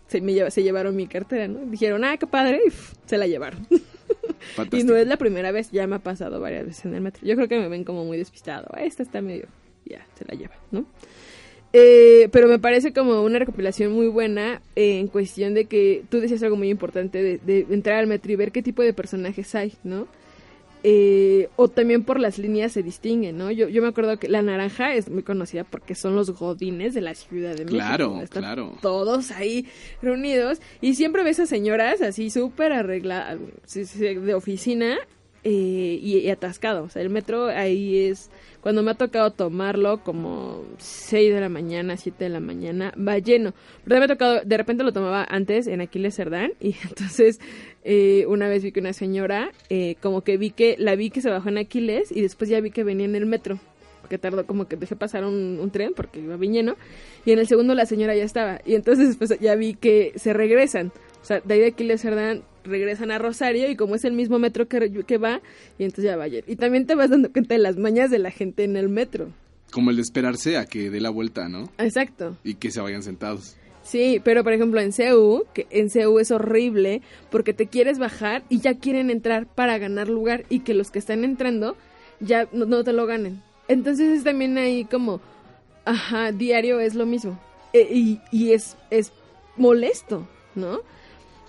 se, 0.08 0.22
me 0.22 0.52
se 0.52 0.64
llevaron 0.64 0.96
mi 0.96 1.08
cartera, 1.08 1.48
¿no? 1.48 1.60
Dijeron, 1.66 2.04
ah, 2.04 2.18
qué 2.18 2.28
padre, 2.28 2.62
y 2.68 2.72
se 3.06 3.18
la 3.18 3.28
llevaron. 3.28 3.66
y 4.72 4.84
no 4.84 4.96
es 4.96 5.08
la 5.08 5.18
primera 5.18 5.52
vez, 5.52 5.72
ya 5.72 5.88
me 5.88 5.96
ha 5.96 6.00
pasado 6.00 6.42
varias 6.42 6.66
veces 6.66 6.86
en 6.86 6.94
el 6.94 7.02
metro. 7.02 7.26
Yo 7.26 7.36
creo 7.36 7.48
que 7.48 7.58
me 7.58 7.70
ven 7.70 7.86
como 7.86 8.04
muy 8.04 8.18
despistado. 8.18 8.68
Esta 8.78 9.02
está 9.02 9.22
medio, 9.22 9.48
ya, 9.86 10.06
se 10.16 10.26
la 10.26 10.36
lleva, 10.36 10.56
¿no? 10.72 10.86
Eh, 11.78 12.30
pero 12.32 12.48
me 12.48 12.58
parece 12.58 12.94
como 12.94 13.22
una 13.22 13.38
recopilación 13.38 13.92
muy 13.92 14.08
buena 14.08 14.62
eh, 14.78 14.98
en 14.98 15.10
cuestión 15.10 15.54
de 15.54 15.66
que 15.66 16.06
tú 16.10 16.22
decías 16.22 16.42
algo 16.42 16.56
muy 16.56 16.70
importante 16.70 17.22
de, 17.22 17.68
entrar 17.70 17.98
al 17.98 18.08
metro 18.08 18.32
y 18.32 18.38
ver 18.38 18.54
qué 18.54 18.64
tipo 18.64 18.82
de 18.82 18.94
personajes 18.94 19.54
hay, 19.56 19.74
¿no? 19.84 20.08
Eh, 20.84 21.50
o 21.58 21.68
también 21.68 22.06
por 22.06 22.22
las 22.22 22.38
líneas 22.38 22.72
se 22.72 22.82
distinguen, 22.82 23.38
¿no? 23.38 23.52
Yo, 23.52 23.68
yo 23.68 23.82
me 23.82 23.90
acuerdo 23.90 24.18
que 24.18 24.30
la 24.30 24.42
naranja 24.42 24.94
es 24.94 25.10
muy 25.10 25.24
conocida 25.24 25.66
porque 25.66 25.96
son 25.96 26.16
los 26.16 26.32
godines 26.32 26.94
de 26.94 27.02
la 27.02 27.14
Ciudad 27.14 27.56
de 27.56 27.66
México. 27.66 27.84
Claro, 27.84 28.24
claro. 28.30 28.78
Todos 28.82 29.32
ahí 29.32 29.68
reunidos 30.02 30.62
y 30.80 30.96
siempre 30.96 31.26
ves 31.26 31.42
a 31.42 31.46
señoras 31.46 32.02
así 32.02 32.30
súper 32.30 32.72
arregladas, 32.72 33.38
de 33.74 34.34
oficina 34.34 34.98
eh, 35.48 36.00
y, 36.02 36.28
atascado. 36.32 36.86
O 36.86 36.90
sea, 36.90 37.04
el 37.04 37.12
metro 37.12 37.46
ahí 37.46 37.98
es, 38.08 38.32
cuando 38.66 38.82
me 38.82 38.90
ha 38.90 38.96
tocado 38.96 39.30
tomarlo 39.30 40.04
como 40.04 40.64
6 40.80 41.32
de 41.36 41.40
la 41.40 41.50
mañana, 41.50 41.98
7 41.98 42.24
de 42.24 42.30
la 42.32 42.40
mañana, 42.40 42.96
va 42.98 43.20
lleno. 43.20 43.54
Pero 43.84 44.00
me 44.00 44.06
ha 44.06 44.08
tocado, 44.08 44.42
de 44.44 44.58
repente 44.58 44.84
lo 44.84 44.92
tomaba 44.92 45.24
antes 45.30 45.68
en 45.68 45.82
Aquiles 45.82 46.16
Cerdán 46.16 46.54
y 46.60 46.76
entonces 46.90 47.40
eh, 47.84 48.26
una 48.28 48.48
vez 48.48 48.64
vi 48.64 48.72
que 48.72 48.80
una 48.80 48.94
señora, 48.94 49.52
eh, 49.70 49.98
como 50.02 50.22
que 50.22 50.38
vi 50.38 50.50
que, 50.50 50.78
la 50.80 50.96
vi 50.96 51.12
que 51.12 51.22
se 51.22 51.30
bajó 51.30 51.50
en 51.50 51.60
Aquiles 51.60 52.12
y 52.12 52.22
después 52.22 52.50
ya 52.50 52.60
vi 52.60 52.72
que 52.72 52.84
venía 52.84 53.06
en 53.06 53.14
el 53.14 53.28
metro. 53.28 53.60
Porque 54.02 54.18
tardó 54.18 54.48
como 54.48 54.68
que 54.68 54.78
dejé 54.78 54.96
pasar 54.96 55.26
un, 55.26 55.70
tren 55.72 55.94
porque 55.96 56.20
iba 56.20 56.36
bien 56.36 56.54
lleno. 56.54 56.76
Y 57.24 57.34
en 57.34 57.38
el 57.38 57.46
segundo 57.46 57.76
la 57.76 57.86
señora 57.86 58.16
ya 58.16 58.24
estaba. 58.24 58.62
Y 58.66 58.74
entonces 58.74 59.10
después 59.10 59.40
ya 59.40 59.54
vi 59.54 59.76
que 59.76 60.14
se 60.16 60.34
regresan. 60.34 60.92
O 61.22 61.26
sea, 61.26 61.40
de 61.40 61.54
ahí 61.54 61.60
de 61.60 61.68
Aquiles 61.68 62.02
Cerdán 62.02 62.42
regresan 62.66 63.12
a 63.12 63.18
Rosario 63.18 63.70
y 63.70 63.76
como 63.76 63.96
es 63.96 64.06
el 64.06 64.14
mismo 64.14 64.40
metro 64.40 64.68
que, 64.68 65.04
que 65.06 65.18
va, 65.18 65.42
y 65.78 65.84
entonces 65.84 66.06
ya 66.06 66.18
va 66.18 66.26
ayer. 66.26 66.44
Y 66.48 66.56
también 66.56 66.86
te 66.86 66.96
vas 66.96 67.10
dando 67.10 67.32
cuenta 67.32 67.56
de 67.56 67.62
las 67.62 67.78
mañas 67.78 68.12
de 68.12 68.20
la 68.20 68.32
gente 68.32 68.64
en 68.64 68.76
el 68.76 68.90
metro. 68.90 69.30
Como 69.72 69.90
el 69.90 69.98
de 69.98 70.02
esperarse 70.02 70.58
a 70.58 70.66
que 70.66 70.90
dé 70.90 71.02
la 71.02 71.10
vuelta, 71.10 71.50
¿no? 71.50 71.70
Exacto. 71.78 72.38
Y 72.44 72.56
que 72.56 72.72
se 72.72 72.82
vayan 72.82 73.04
sentados. 73.04 73.58
Sí, 73.86 74.20
pero 74.24 74.44
por 74.44 74.52
ejemplo 74.52 74.82
en 74.82 74.92
CEU, 74.92 75.46
que 75.54 75.68
en 75.70 75.92
CEU 75.92 76.18
es 76.18 76.32
horrible 76.32 77.04
porque 77.30 77.54
te 77.54 77.68
quieres 77.68 78.00
bajar 78.00 78.44
y 78.50 78.60
ya 78.60 78.80
quieren 78.80 79.12
entrar 79.12 79.46
para 79.46 79.78
ganar 79.78 80.10
lugar 80.10 80.44
y 80.50 80.62
que 80.62 80.74
los 80.74 80.90
que 80.90 80.98
están 80.98 81.24
entrando 81.24 81.78
ya 82.20 82.48
no, 82.52 82.84
te 82.84 82.94
lo 82.94 83.06
ganen. 83.06 83.44
Entonces 83.68 84.18
es 84.18 84.24
también 84.24 84.58
ahí 84.58 84.86
como, 84.86 85.22
ajá, 85.86 86.32
diario 86.32 86.80
es 86.80 86.96
lo 86.96 87.06
mismo. 87.06 87.40
E, 87.74 87.82
y, 87.82 88.22
y 88.32 88.54
es, 88.54 88.76
es 88.90 89.12
molesto, 89.56 90.28
¿no? 90.56 90.80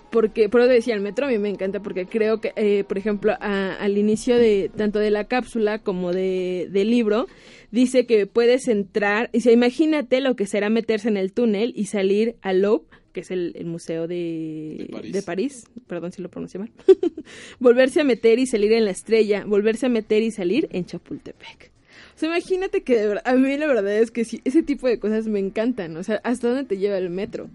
Porque, 0.09 0.49
por 0.49 0.61
eso 0.61 0.69
decía, 0.69 0.93
el 0.95 1.01
metro 1.01 1.25
a 1.25 1.29
mí 1.29 1.37
me 1.37 1.49
encanta 1.49 1.81
porque 1.81 2.05
creo 2.05 2.39
que, 2.39 2.53
eh, 2.55 2.83
por 2.87 2.97
ejemplo, 2.97 3.33
al 3.39 3.97
inicio 3.97 4.37
de 4.37 4.71
tanto 4.75 4.99
de 4.99 5.11
la 5.11 5.25
cápsula 5.25 5.79
como 5.79 6.13
de, 6.13 6.67
del 6.71 6.89
libro, 6.89 7.27
dice 7.71 8.05
que 8.05 8.25
puedes 8.25 8.67
entrar, 8.67 9.29
y 9.33 9.41
sea, 9.41 9.51
imagínate 9.51 10.21
lo 10.21 10.35
que 10.35 10.45
será 10.45 10.69
meterse 10.69 11.09
en 11.09 11.17
el 11.17 11.33
túnel 11.33 11.73
y 11.75 11.85
salir 11.85 12.35
al 12.41 12.61
Louvre, 12.61 12.87
que 13.11 13.21
es 13.21 13.31
el, 13.31 13.53
museo 13.65 14.07
de, 14.07 14.89
de, 15.11 15.23
París. 15.23 15.65
perdón 15.87 16.11
si 16.11 16.21
lo 16.21 16.29
pronuncié 16.29 16.59
mal, 16.59 16.71
volverse 17.59 18.01
a 18.01 18.03
meter 18.03 18.39
y 18.39 18.45
salir 18.45 18.71
en 18.73 18.85
la 18.85 18.91
estrella, 18.91 19.43
volverse 19.45 19.87
a 19.87 19.89
meter 19.89 20.21
y 20.21 20.31
salir 20.31 20.69
en 20.71 20.85
Chapultepec. 20.85 21.71
O 22.15 22.19
sea, 22.19 22.29
imagínate 22.29 22.81
que 22.83 22.95
de 22.95 23.07
verdad, 23.07 23.23
a 23.27 23.35
mí 23.35 23.57
la 23.57 23.67
verdad 23.67 23.97
es 23.97 24.11
que 24.11 24.23
sí, 24.23 24.41
ese 24.43 24.63
tipo 24.63 24.87
de 24.87 24.99
cosas 24.99 25.27
me 25.27 25.39
encantan, 25.39 25.97
o 25.97 26.03
sea, 26.03 26.21
¿hasta 26.23 26.47
dónde 26.47 26.63
te 26.63 26.77
lleva 26.77 26.97
el 26.97 27.09
metro? 27.09 27.49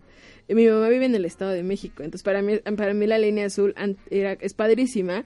Mi 0.48 0.66
mamá 0.66 0.88
vive 0.88 1.06
en 1.06 1.14
el 1.14 1.24
Estado 1.24 1.52
de 1.52 1.62
México, 1.62 2.02
entonces 2.02 2.22
para 2.22 2.42
mí, 2.42 2.58
para 2.76 2.94
mí 2.94 3.06
la 3.06 3.18
línea 3.18 3.46
azul 3.46 3.74
era, 4.10 4.32
es 4.34 4.54
padrísima 4.54 5.24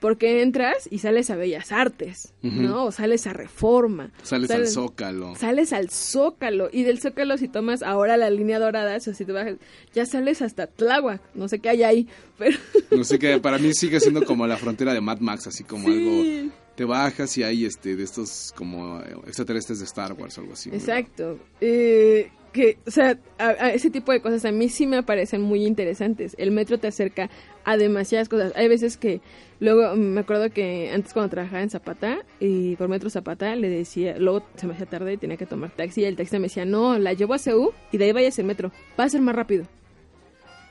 porque 0.00 0.42
entras 0.42 0.88
y 0.90 0.98
sales 0.98 1.30
a 1.30 1.36
Bellas 1.36 1.72
Artes, 1.72 2.32
¿no? 2.42 2.86
O 2.86 2.92
sales 2.92 3.26
a 3.26 3.32
Reforma. 3.32 4.12
Sales, 4.22 4.50
al 4.50 4.66
Zócalo. 4.68 5.34
Sales 5.34 5.72
al 5.72 5.90
Zócalo. 5.90 6.68
Y 6.72 6.84
del 6.84 7.00
Zócalo, 7.00 7.36
si 7.36 7.48
tomas 7.48 7.82
ahora 7.82 8.16
la 8.16 8.30
línea 8.30 8.58
dorada, 8.58 8.96
o 8.96 9.00
si 9.00 9.24
te 9.24 9.32
bajas, 9.32 9.56
ya 9.92 10.06
sales 10.06 10.42
hasta 10.42 10.66
Tláhuac. 10.66 11.20
No 11.34 11.48
sé 11.48 11.58
qué 11.58 11.70
hay 11.70 11.82
ahí, 11.82 12.08
pero... 12.38 12.56
No 12.90 13.04
sé 13.04 13.18
qué, 13.18 13.38
para 13.38 13.58
mí 13.58 13.72
sigue 13.74 14.00
siendo 14.00 14.24
como 14.24 14.46
la 14.46 14.56
frontera 14.56 14.92
de 14.94 15.00
Mad 15.00 15.18
Max, 15.20 15.46
así 15.46 15.64
como 15.64 15.88
algo... 15.88 16.52
Te 16.74 16.84
bajas 16.84 17.36
y 17.36 17.42
hay 17.42 17.64
este, 17.64 17.96
de 17.96 18.04
estos 18.04 18.52
como 18.54 19.00
extraterrestres 19.26 19.80
de 19.80 19.84
Star 19.84 20.12
Wars 20.12 20.38
o 20.38 20.42
algo 20.42 20.52
así. 20.52 20.70
Exacto. 20.70 21.40
Eh, 21.60 22.30
que, 22.58 22.78
o 22.88 22.90
sea, 22.90 23.16
a, 23.38 23.70
ese 23.70 23.88
tipo 23.88 24.10
de 24.10 24.20
cosas 24.20 24.44
a 24.44 24.50
mí 24.50 24.68
sí 24.68 24.88
me 24.88 25.00
parecen 25.04 25.42
muy 25.42 25.64
interesantes. 25.64 26.34
El 26.38 26.50
metro 26.50 26.78
te 26.78 26.88
acerca 26.88 27.30
a 27.64 27.76
demasiadas 27.76 28.28
cosas. 28.28 28.52
Hay 28.56 28.66
veces 28.66 28.96
que, 28.96 29.20
luego 29.60 29.94
mm, 29.94 29.98
me 30.00 30.20
acuerdo 30.20 30.50
que 30.50 30.90
antes 30.92 31.12
cuando 31.12 31.30
trabajaba 31.30 31.62
en 31.62 31.70
Zapata, 31.70 32.18
y 32.40 32.74
por 32.74 32.88
Metro 32.88 33.10
Zapata, 33.10 33.54
le 33.54 33.68
decía, 33.68 34.18
luego 34.18 34.42
se 34.56 34.66
me 34.66 34.74
hacía 34.74 34.86
tarde 34.86 35.12
y 35.12 35.16
tenía 35.18 35.36
que 35.36 35.46
tomar 35.46 35.70
taxi, 35.70 36.00
y 36.00 36.04
el 36.06 36.16
taxista 36.16 36.40
me 36.40 36.48
decía, 36.48 36.64
no, 36.64 36.98
la 36.98 37.12
llevo 37.12 37.34
a 37.34 37.38
CEU 37.38 37.72
y 37.92 37.98
de 37.98 38.06
ahí 38.06 38.12
vayas 38.12 38.38
en 38.40 38.46
metro, 38.46 38.72
va 38.98 39.04
a 39.04 39.08
ser 39.08 39.20
más 39.20 39.36
rápido. 39.36 39.64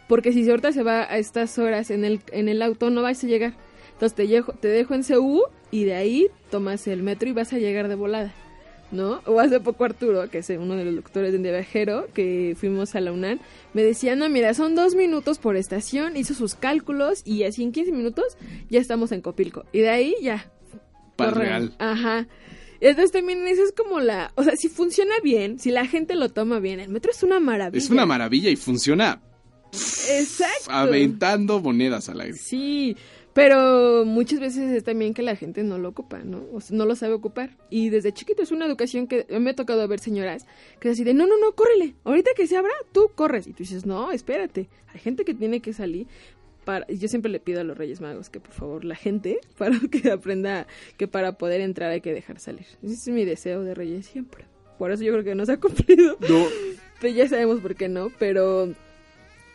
Porque 0.10 0.34
si 0.34 0.50
ahorita 0.50 0.74
se 0.74 0.84
va 0.84 1.04
a 1.04 1.18
estas 1.18 1.58
horas 1.58 1.90
en 1.90 2.04
el, 2.04 2.20
en 2.34 2.50
el 2.50 2.62
auto, 2.62 2.90
no 2.90 3.02
vas 3.02 3.24
a 3.24 3.28
llegar. 3.28 3.54
Entonces 3.94 4.14
te, 4.14 4.54
te 4.60 4.68
dejo 4.68 4.94
en 4.94 5.04
CEU 5.04 5.44
y 5.72 5.86
de 5.86 5.96
ahí 5.96 6.28
tomas 6.50 6.86
el 6.88 7.02
metro 7.02 7.30
y 7.30 7.32
vas 7.32 7.54
a 7.54 7.58
llegar 7.58 7.88
de 7.88 7.96
volada. 7.96 8.34
¿No? 8.92 9.22
O 9.26 9.40
hace 9.40 9.60
poco 9.60 9.86
Arturo, 9.86 10.30
que 10.30 10.40
es 10.40 10.50
uno 10.50 10.76
de 10.76 10.86
los 10.86 10.96
doctores 10.96 11.34
de 11.34 11.40
viajero, 11.40 12.08
que 12.14 12.56
fuimos 12.60 12.96
a 12.96 13.02
la 13.02 13.12
UNAM, 13.12 13.40
me 13.74 13.84
decía, 13.84 14.16
no, 14.16 14.30
mira, 14.30 14.54
son 14.54 14.76
dos 14.76 14.96
minutos 14.96 15.40
por 15.40 15.56
estación, 15.56 16.16
hizo 16.18 16.34
sus 16.34 16.56
cálculos 16.56 17.22
y 17.26 17.44
así 17.44 17.64
en 17.64 17.72
15 17.72 17.92
minutos 17.92 18.38
ya 18.70 18.80
estamos 18.80 19.12
en 19.12 19.22
Copilco. 19.22 19.66
Y 19.72 19.80
de 19.80 19.90
ahí 19.90 20.16
ya. 20.22 20.50
Para 21.16 21.32
real. 21.32 21.76
Ajá. 21.80 22.28
Entonces 22.80 23.12
también 23.12 23.48
eso 23.48 23.64
es 23.64 23.72
como 23.72 24.00
la, 24.00 24.32
o 24.36 24.44
sea, 24.44 24.56
si 24.56 24.70
funciona 24.70 25.16
bien, 25.24 25.60
si 25.60 25.72
la 25.72 25.86
gente 25.86 26.16
lo 26.16 26.30
toma 26.30 26.60
bien, 26.60 26.80
el 26.80 26.90
metro 26.90 27.12
es 27.12 27.24
una 27.24 27.40
maravilla. 27.40 27.84
Es 27.84 27.90
una 27.90 28.06
maravilla 28.06 28.50
y 28.50 28.56
funciona. 28.56 29.22
Exacto. 29.74 30.70
Aventando 30.72 31.60
monedas 31.60 32.10
al 32.10 32.22
aire. 32.22 32.38
Sí. 32.38 32.96
Pero 33.38 34.04
muchas 34.04 34.40
veces 34.40 34.72
es 34.72 34.84
también 34.84 35.14
que 35.14 35.22
la 35.22 35.36
gente 35.36 35.62
no 35.62 35.78
lo 35.78 35.90
ocupa, 35.90 36.24
¿no? 36.24 36.44
O 36.54 36.60
sea, 36.60 36.76
no 36.76 36.86
lo 36.86 36.96
sabe 36.96 37.14
ocupar. 37.14 37.52
Y 37.70 37.92
desde 37.92 38.12
chiquito 38.12 38.42
es 38.42 38.52
una 38.52 38.66
educación 38.66 39.06
que 39.06 39.28
me 39.40 39.52
ha 39.52 39.56
tocado 39.56 39.88
ver 39.88 40.00
señoras 40.00 40.48
que 40.80 40.90
así 40.90 41.04
de, 41.04 41.14
no, 41.14 41.28
no, 41.28 41.38
no, 41.38 41.52
córrele. 41.52 41.94
Ahorita 42.04 42.32
que 42.36 42.48
se 42.48 42.58
abra, 42.58 42.74
tú 42.92 43.12
corres. 43.14 43.46
Y 43.46 43.52
tú 43.52 43.60
dices, 43.60 43.86
no, 43.86 44.12
espérate. 44.12 44.70
Hay 44.92 45.00
gente 45.00 45.24
que 45.24 45.36
tiene 45.36 45.60
que 45.60 45.72
salir. 45.72 46.08
Para, 46.66 46.88
yo 46.88 47.08
siempre 47.08 47.32
le 47.32 47.40
pido 47.40 47.62
a 47.62 47.64
los 47.64 47.78
Reyes 47.78 48.02
Magos 48.02 48.32
que 48.32 48.40
por 48.40 48.54
favor 48.54 48.84
la 48.84 48.96
gente, 48.96 49.40
para 49.60 49.80
que 49.92 50.10
aprenda 50.10 50.66
que 50.98 51.08
para 51.08 51.38
poder 51.38 51.62
entrar 51.62 51.92
hay 51.92 52.02
que 52.02 52.16
dejar 52.16 52.40
salir. 52.40 52.66
Ese 52.82 52.94
es 52.94 53.08
mi 53.10 53.24
deseo 53.24 53.62
de 53.62 53.76
Reyes 53.76 54.08
siempre. 54.08 54.46
Por 54.80 54.90
eso 54.90 55.04
yo 55.04 55.12
creo 55.12 55.24
que 55.24 55.36
no 55.36 55.46
se 55.46 55.52
ha 55.52 55.60
cumplido. 55.60 56.18
No. 56.28 56.48
Pues 57.00 57.14
ya 57.14 57.30
sabemos 57.30 57.60
por 57.60 57.76
qué 57.76 57.90
no, 57.90 58.12
pero 58.18 58.74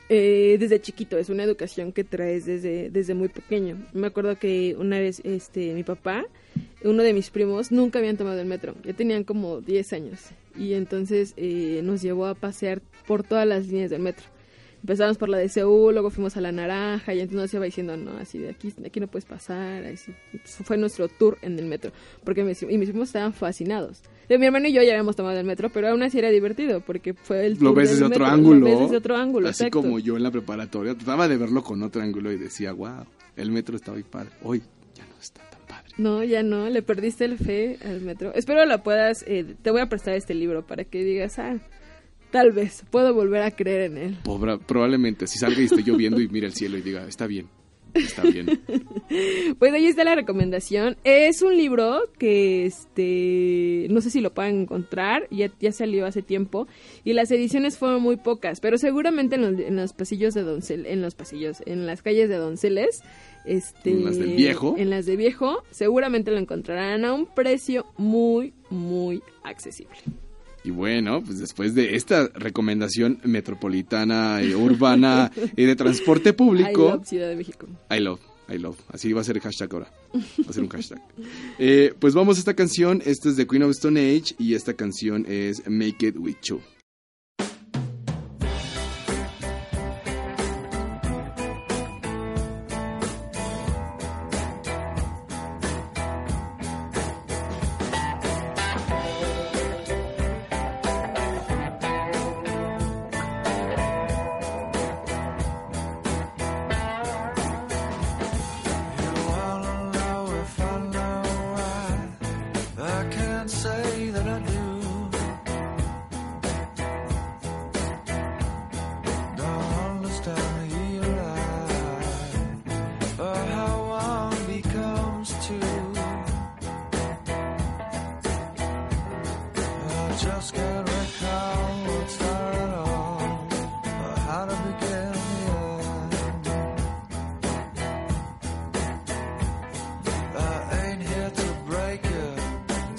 eh, 0.09 0.57
desde 0.59 0.81
chiquito, 0.81 1.17
es 1.19 1.29
una 1.31 1.45
educación 1.45 1.93
que 1.93 2.05
traes 2.05 2.47
desde, 2.47 2.91
desde 2.91 3.15
muy 3.15 3.29
pequeño. 3.29 3.79
Me 3.93 4.09
acuerdo 4.09 4.39
que 4.39 4.77
una 4.79 4.99
vez 4.99 5.21
este, 5.25 5.73
mi 5.75 5.85
papá, 5.85 6.25
uno 6.85 7.03
de 7.03 7.13
mis 7.13 7.31
primos, 7.31 7.73
nunca 7.73 7.99
habían 7.99 8.17
tomado 8.17 8.41
el 8.41 8.47
metro, 8.47 8.75
ya 8.85 8.93
tenían 8.93 9.25
como 9.25 9.61
10 9.61 9.93
años, 9.93 10.21
y 10.57 10.75
entonces 10.75 11.35
eh, 11.37 11.81
nos 11.83 12.03
llevó 12.03 12.27
a 12.27 12.35
pasear 12.35 12.83
por 13.07 13.23
todas 13.23 13.47
las 13.47 13.67
líneas 13.69 13.91
del 13.91 14.03
metro. 14.03 14.32
Empezamos 14.83 15.17
por 15.17 15.29
la 15.29 15.39
de 15.39 15.49
Seúl, 15.49 15.95
luego 15.95 16.11
fuimos 16.11 16.37
a 16.37 16.41
la 16.41 16.53
Naranja, 16.53 17.15
y 17.15 17.21
entonces 17.21 17.41
nos 17.41 17.55
iba 17.55 17.65
diciendo, 17.65 17.97
no, 17.97 18.19
así 18.19 18.39
de 18.39 18.51
aquí, 18.51 18.75
aquí 18.85 19.01
no 19.01 19.07
puedes 19.07 19.25
pasar, 19.25 19.85
así. 19.85 20.13
fue 20.45 20.77
nuestro 20.77 21.09
tour 21.09 21.39
en 21.43 21.59
el 21.59 21.67
metro, 21.67 21.93
porque 22.25 22.45
mis, 22.45 22.63
y 22.63 22.79
mis 22.79 22.91
primos 22.91 23.09
estaban 23.09 23.33
fascinados 23.33 24.03
mi 24.39 24.47
hermano 24.47 24.69
y 24.69 24.73
yo 24.73 24.83
ya 24.83 24.91
habíamos 24.93 25.17
tomado 25.17 25.39
el 25.39 25.47
metro, 25.47 25.71
pero 25.71 25.89
aún 25.89 26.03
así 26.03 26.19
era 26.19 26.31
divertido 26.31 26.81
porque 26.81 27.15
fue 27.15 27.47
el 27.47 27.59
Lo 27.61 27.75
ves 27.75 27.91
desde 27.91 28.05
otro 28.05 28.27
ángulo. 28.27 28.61
Lo 28.61 28.67
ves 28.67 28.81
desde 28.81 28.97
otro 28.97 29.17
ángulo, 29.17 29.49
Así 29.49 29.71
como 29.71 29.99
yo 29.99 30.17
en 30.17 30.23
la 30.23 30.31
preparatoria 30.31 30.95
trataba 30.95 31.29
de 31.29 31.37
verlo 31.37 31.63
con 31.63 31.83
otro 31.83 32.03
ángulo 32.03 32.33
y 32.33 32.37
decía, 32.37 32.73
wow, 32.73 33.05
el 33.37 33.51
metro 33.51 33.77
está 33.77 33.93
hoy 33.93 34.03
padre. 34.03 34.31
Hoy 34.43 34.63
ya 34.95 35.05
no 35.05 35.15
está 35.21 35.43
tan 35.51 35.61
padre. 35.67 35.93
No, 35.99 36.23
ya 36.23 36.43
no, 36.43 36.69
le 36.69 36.83
perdiste 36.83 37.25
el 37.25 37.39
fe 37.39 37.79
al 37.85 38.01
metro. 38.01 38.33
Espero 38.35 38.65
la 38.65 38.83
puedas, 38.83 39.25
eh, 39.27 39.57
te 39.61 39.71
voy 39.71 39.81
a 39.81 39.89
prestar 39.89 40.15
este 40.15 40.35
libro 40.35 40.67
para 40.67 40.85
que 40.85 41.05
digas, 41.05 41.39
ah, 41.39 41.59
tal 42.33 42.51
vez, 42.51 42.85
puedo 42.91 43.15
volver 43.15 43.43
a 43.43 43.53
creer 43.53 43.93
en 43.93 43.99
él. 43.99 44.19
probablemente, 44.67 45.29
si 45.29 45.39
salga 45.39 45.61
y 45.61 45.67
esté 45.67 45.83
lloviendo 45.83 46.21
y 46.21 46.29
mire 46.29 46.47
el 46.47 46.55
cielo 46.55 46.77
y 46.79 46.83
diga, 46.83 47.07
está 47.07 47.29
bien, 47.29 47.49
Está 47.95 48.23
bien. 48.23 48.47
pues 49.59 49.73
ahí 49.73 49.87
está 49.87 50.05
la 50.05 50.15
recomendación. 50.15 50.97
Es 51.05 51.43
un 51.43 51.57
libro 51.57 52.01
que 52.19 52.65
este 52.65 53.87
no 53.91 54.01
sé 54.01 54.11
si 54.11 54.21
lo 54.21 54.33
pueden 54.33 54.63
encontrar, 54.63 55.29
ya, 55.31 55.51
ya 55.61 55.73
salió 55.73 56.07
hace 56.07 56.23
tiempo 56.23 56.67
y 57.05 57.13
las 57.13 57.31
ediciones 57.31 57.77
fueron 57.77 58.03
muy 58.03 58.17
pocas, 58.17 58.61
pero 58.61 58.79
seguramente 58.79 59.37
en 59.37 59.43
los, 59.43 59.61
en 59.61 59.77
los 59.77 59.93
pasillos 59.93 60.35
de 60.35 60.43
Doncel, 60.43 60.87
en 60.87 61.03
los 61.03 61.15
pasillos, 61.15 61.63
en 61.67 61.87
las 61.87 62.03
calles 62.03 62.29
de 62.29 62.37
Donceles, 62.37 63.03
este 63.45 63.91
en 63.91 64.05
las 64.05 64.19
del 64.19 64.37
viejo, 64.37 64.75
en 64.79 64.91
las 64.91 65.07
de 65.07 65.17
viejo, 65.17 65.63
seguramente 65.71 66.31
lo 66.31 66.39
encontrarán 66.39 67.05
a 67.05 67.13
un 67.13 67.27
precio 67.27 67.87
muy 67.97 68.55
muy 68.71 69.23
accesible. 69.45 69.99
Y 70.65 70.71
bueno, 70.71 71.23
pues 71.23 71.39
después 71.39 71.75
de 71.75 71.97
esta 71.97 72.29
recomendación 72.35 73.21
metropolitana, 73.25 74.41
urbana 74.57 75.31
y 75.57 75.65
de 75.65 75.77
transporte 75.77 76.33
público. 76.33 76.89
I 76.89 76.93
love 76.93 77.07
Ciudad 77.07 77.29
de 77.29 77.37
México. 77.37 77.67
I 77.91 78.01
love, 78.01 78.21
I 78.49 78.59
love. 78.59 78.79
Así 78.89 79.13
va 79.13 79.23
a 79.23 79.25
ser 79.25 79.37
el 79.37 79.43
hashtag 79.43 79.73
ahora. 79.73 79.93
Va 80.15 80.51
a 80.51 80.53
ser 80.53 80.63
un 80.63 80.69
hashtag. 80.69 81.03
Eh, 81.59 81.95
pues 81.99 82.15
vamos 82.15 82.37
a 82.37 82.41
esta 82.41 82.55
canción. 82.55 83.03
Esta 83.05 83.29
es 83.29 83.37
de 83.37 83.47
Queen 83.47 83.65
of 83.65 83.73
Stone 83.73 84.01
Age 84.01 84.35
y 84.39 84.55
esta 84.55 84.75
canción 84.75 85.27
es 85.29 85.69
Make 85.69 86.07
It 86.07 86.17
With 86.17 86.37
You. 86.43 86.61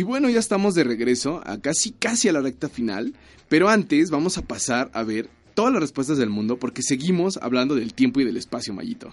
Y 0.00 0.02
bueno, 0.02 0.30
ya 0.30 0.38
estamos 0.38 0.74
de 0.74 0.82
regreso, 0.82 1.42
a 1.44 1.60
casi, 1.60 1.90
casi 1.90 2.30
a 2.30 2.32
la 2.32 2.40
recta 2.40 2.70
final. 2.70 3.12
Pero 3.50 3.68
antes 3.68 4.08
vamos 4.10 4.38
a 4.38 4.42
pasar 4.42 4.90
a 4.94 5.02
ver 5.02 5.28
todas 5.52 5.74
las 5.74 5.82
respuestas 5.82 6.16
del 6.16 6.30
mundo 6.30 6.58
porque 6.58 6.80
seguimos 6.80 7.36
hablando 7.36 7.74
del 7.74 7.92
tiempo 7.92 8.18
y 8.18 8.24
del 8.24 8.38
espacio, 8.38 8.72
Mayito. 8.72 9.12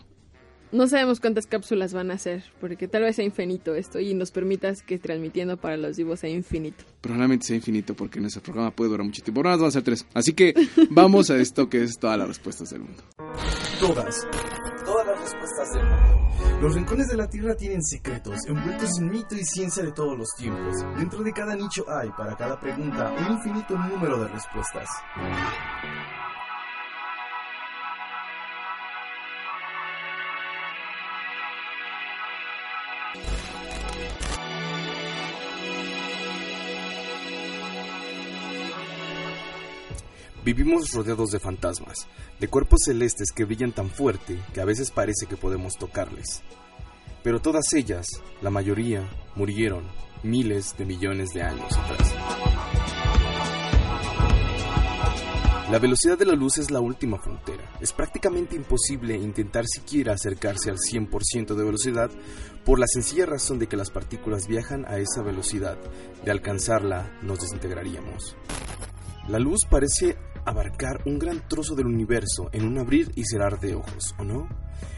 No 0.71 0.88
sabemos 0.88 1.19
cuántas 1.19 1.45
cápsulas 1.45 1.93
van 1.93 2.10
a 2.10 2.17
ser, 2.17 2.45
porque 2.62 2.88
tal 2.88 3.02
vez 3.02 3.17
sea 3.17 3.26
infinito 3.26 3.76
esto 3.76 4.00
y 4.00 4.13
nos 4.13 4.32
permitas 4.32 4.82
que 4.82 4.97
transmitiendo 4.97 5.58
para 5.58 5.76
los 5.76 5.97
vivos 5.97 6.21
sea 6.21 6.30
infinito. 6.30 6.86
Probablemente 7.02 7.47
sea 7.47 7.58
infinito 7.58 7.93
porque 7.93 8.21
nuestro 8.21 8.41
programa 8.41 8.71
puede 8.71 8.91
durar 8.91 9.06
mucho 9.06 9.21
tiempo. 9.21 9.41
Ahora 9.41 9.58
van 9.58 9.67
a 9.67 9.71
ser 9.71 9.84
tres. 9.84 10.06
Así 10.13 10.32
que 10.32 10.54
vamos 10.89 11.30
a 11.30 11.36
esto 11.36 11.67
que 11.67 11.84
es 11.84 12.00
todas 12.00 12.17
las 12.17 12.30
respuestas 12.30 12.69
del 12.69 12.80
mundo. 12.80 13.04
Todas. 13.82 14.26
Todas 14.86 15.06
las 15.06 15.19
respuestas 15.19 15.73
del 15.73 15.84
mundo. 15.84 16.16
Los 16.61 16.73
rincones 16.73 17.07
de 17.07 17.17
la 17.17 17.27
Tierra 17.27 17.55
tienen 17.55 17.83
secretos, 17.83 18.47
envueltos 18.47 18.99
en 18.99 19.12
mito 19.12 19.35
y 19.35 19.45
ciencia 19.45 19.83
de 19.83 19.91
todos 19.91 20.17
los 20.17 20.27
tiempos. 20.35 20.75
Dentro 20.97 21.21
de 21.21 21.31
cada 21.31 21.55
nicho 21.55 21.85
hay, 21.87 22.10
para 22.10 22.35
cada 22.35 22.60
pregunta, 22.60 23.12
un 23.12 23.33
infinito 23.33 23.77
número 23.77 24.23
de 24.23 24.27
respuestas. 24.29 24.89
Vivimos 40.48 40.93
rodeados 40.93 41.31
de 41.31 41.41
fantasmas, 41.41 42.08
de 42.39 42.48
cuerpos 42.48 42.79
celestes 42.85 43.33
que 43.35 43.43
brillan 43.43 43.73
tan 43.73 43.89
fuerte 43.89 44.39
que 44.54 44.62
a 44.62 44.65
veces 44.65 44.91
parece 44.91 45.25
que 45.27 45.35
podemos 45.35 45.73
tocarles. 45.73 46.41
Pero 47.21 47.41
todas 47.41 47.73
ellas, 47.73 48.08
la 48.41 48.50
mayoría, 48.50 49.06
murieron 49.35 49.83
miles 50.23 50.73
de 50.77 50.85
millones 50.85 51.31
de 51.33 51.41
años 51.41 51.69
atrás. 51.77 52.15
La 55.69 55.79
velocidad 55.79 56.17
de 56.17 56.25
la 56.25 56.35
luz 56.35 56.60
es 56.60 56.71
la 56.71 56.79
última 56.79 57.19
frontera. 57.19 57.69
Es 57.81 57.91
prácticamente 57.91 58.56
imposible 58.56 59.17
intentar 59.17 59.65
siquiera 59.67 60.13
acercarse 60.13 60.69
al 60.69 60.77
100% 60.77 61.56
de 61.56 61.65
velocidad 61.65 62.10
por 62.63 62.79
la 62.79 62.87
sencilla 62.87 63.25
razón 63.25 63.60
de 63.60 63.67
que 63.67 63.75
las 63.75 63.91
partículas 63.91 64.48
viajan 64.48 64.85
a 64.85 64.98
esa 64.98 65.21
velocidad. 65.23 65.77
De 66.23 66.31
alcanzarla, 66.31 67.19
nos 67.21 67.41
desintegraríamos. 67.41 68.37
La 69.28 69.40
luz 69.40 69.65
parece 69.69 70.17
abarcar 70.46 71.02
un 71.06 71.19
gran 71.19 71.46
trozo 71.50 71.75
del 71.75 71.88
universo 71.88 72.50
en 72.54 72.65
un 72.65 72.78
abrir 72.78 73.12
y 73.15 73.25
cerrar 73.25 73.60
de 73.60 73.75
ojos, 73.75 74.15
¿o 74.17 74.23
no? 74.23 74.48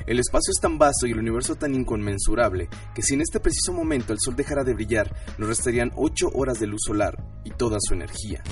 El 0.05 0.19
espacio 0.19 0.51
es 0.51 0.61
tan 0.61 0.77
vasto 0.77 1.07
y 1.07 1.11
el 1.11 1.19
universo 1.19 1.55
tan 1.55 1.73
inconmensurable 1.73 2.69
que 2.93 3.01
si 3.01 3.15
en 3.15 3.21
este 3.21 3.39
preciso 3.39 3.73
momento 3.73 4.13
el 4.13 4.19
Sol 4.19 4.35
dejara 4.35 4.63
de 4.63 4.75
brillar, 4.75 5.15
nos 5.39 5.49
restarían 5.49 5.91
8 5.95 6.29
horas 6.35 6.59
de 6.59 6.67
luz 6.67 6.81
solar 6.85 7.17
y 7.43 7.49
toda 7.49 7.77
su 7.79 7.95
energía. 7.95 8.43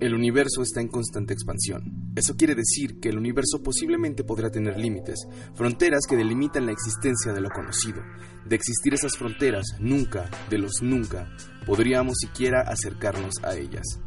El 0.00 0.12
universo 0.12 0.62
está 0.62 0.80
en 0.80 0.88
constante 0.88 1.32
expansión. 1.32 2.12
Eso 2.16 2.36
quiere 2.36 2.54
decir 2.54 2.98
que 3.00 3.10
el 3.10 3.18
universo 3.18 3.62
posiblemente 3.62 4.24
podrá 4.24 4.50
tener 4.50 4.78
límites, 4.78 5.26
fronteras 5.54 6.00
que 6.08 6.16
delimitan 6.16 6.66
la 6.66 6.72
existencia 6.72 7.32
de 7.32 7.40
lo 7.40 7.48
conocido. 7.48 8.02
De 8.44 8.56
existir 8.56 8.94
esas 8.94 9.16
fronteras, 9.16 9.64
nunca, 9.78 10.28
de 10.50 10.58
los 10.58 10.82
nunca, 10.82 11.30
podríamos 11.64 12.16
siquiera 12.18 12.62
acercarnos 12.62 13.34
a 13.44 13.56
ellas. 13.56 14.00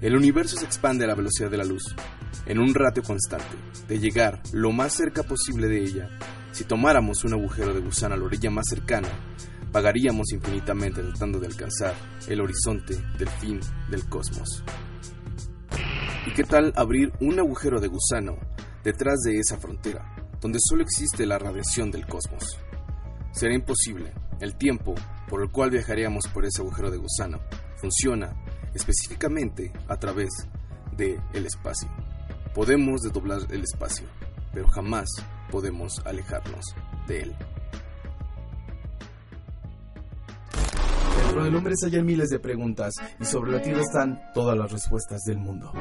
El 0.00 0.16
universo 0.16 0.56
se 0.56 0.66
expande 0.66 1.04
a 1.04 1.08
la 1.08 1.14
velocidad 1.14 1.50
de 1.50 1.58
la 1.58 1.64
luz, 1.64 1.94
en 2.46 2.58
un 2.58 2.74
ratio 2.74 3.02
constante, 3.02 3.56
de 3.88 3.98
llegar 3.98 4.40
lo 4.52 4.70
más 4.70 4.94
cerca 4.94 5.24
posible 5.24 5.66
de 5.66 5.82
ella. 5.82 6.08
Si 6.52 6.64
tomáramos 6.64 7.24
un 7.24 7.34
agujero 7.34 7.74
de 7.74 7.80
gusano 7.80 8.14
a 8.14 8.18
la 8.18 8.24
orilla 8.24 8.50
más 8.50 8.66
cercana, 8.68 9.08
vagaríamos 9.74 10.30
infinitamente 10.32 11.02
tratando 11.02 11.40
de 11.40 11.48
alcanzar 11.48 11.96
el 12.28 12.40
horizonte 12.40 12.94
del 13.18 13.28
fin 13.28 13.58
del 13.90 14.08
cosmos. 14.08 14.62
¿Y 16.28 16.32
qué 16.32 16.44
tal 16.44 16.72
abrir 16.76 17.12
un 17.20 17.40
agujero 17.40 17.80
de 17.80 17.88
gusano 17.88 18.38
detrás 18.84 19.18
de 19.24 19.36
esa 19.40 19.58
frontera, 19.58 20.14
donde 20.40 20.60
solo 20.62 20.84
existe 20.84 21.26
la 21.26 21.40
radiación 21.40 21.90
del 21.90 22.06
cosmos? 22.06 22.56
Será 23.32 23.52
imposible. 23.52 24.12
El 24.40 24.54
tiempo 24.56 24.94
por 25.28 25.42
el 25.42 25.50
cual 25.50 25.70
viajaríamos 25.70 26.28
por 26.28 26.44
ese 26.44 26.62
agujero 26.62 26.92
de 26.92 26.98
gusano 26.98 27.40
funciona 27.76 28.32
específicamente 28.74 29.72
a 29.88 29.96
través 29.98 30.28
del 30.96 31.20
el 31.32 31.46
espacio. 31.46 31.88
Podemos 32.54 33.02
desdoblar 33.02 33.40
el 33.50 33.64
espacio, 33.64 34.06
pero 34.52 34.68
jamás 34.68 35.08
podemos 35.50 35.98
alejarnos 36.06 36.64
de 37.08 37.22
él. 37.22 37.36
Dentro 41.34 41.46
del 41.46 41.56
hombre 41.56 41.74
se 41.76 41.86
hallan 41.86 42.06
miles 42.06 42.30
de 42.30 42.38
preguntas 42.38 42.94
y 43.18 43.24
sobre 43.24 43.50
la 43.50 43.60
Tierra 43.60 43.80
están 43.80 44.20
todas 44.34 44.56
las 44.56 44.70
respuestas 44.70 45.24
del 45.24 45.38
mundo. 45.38 45.72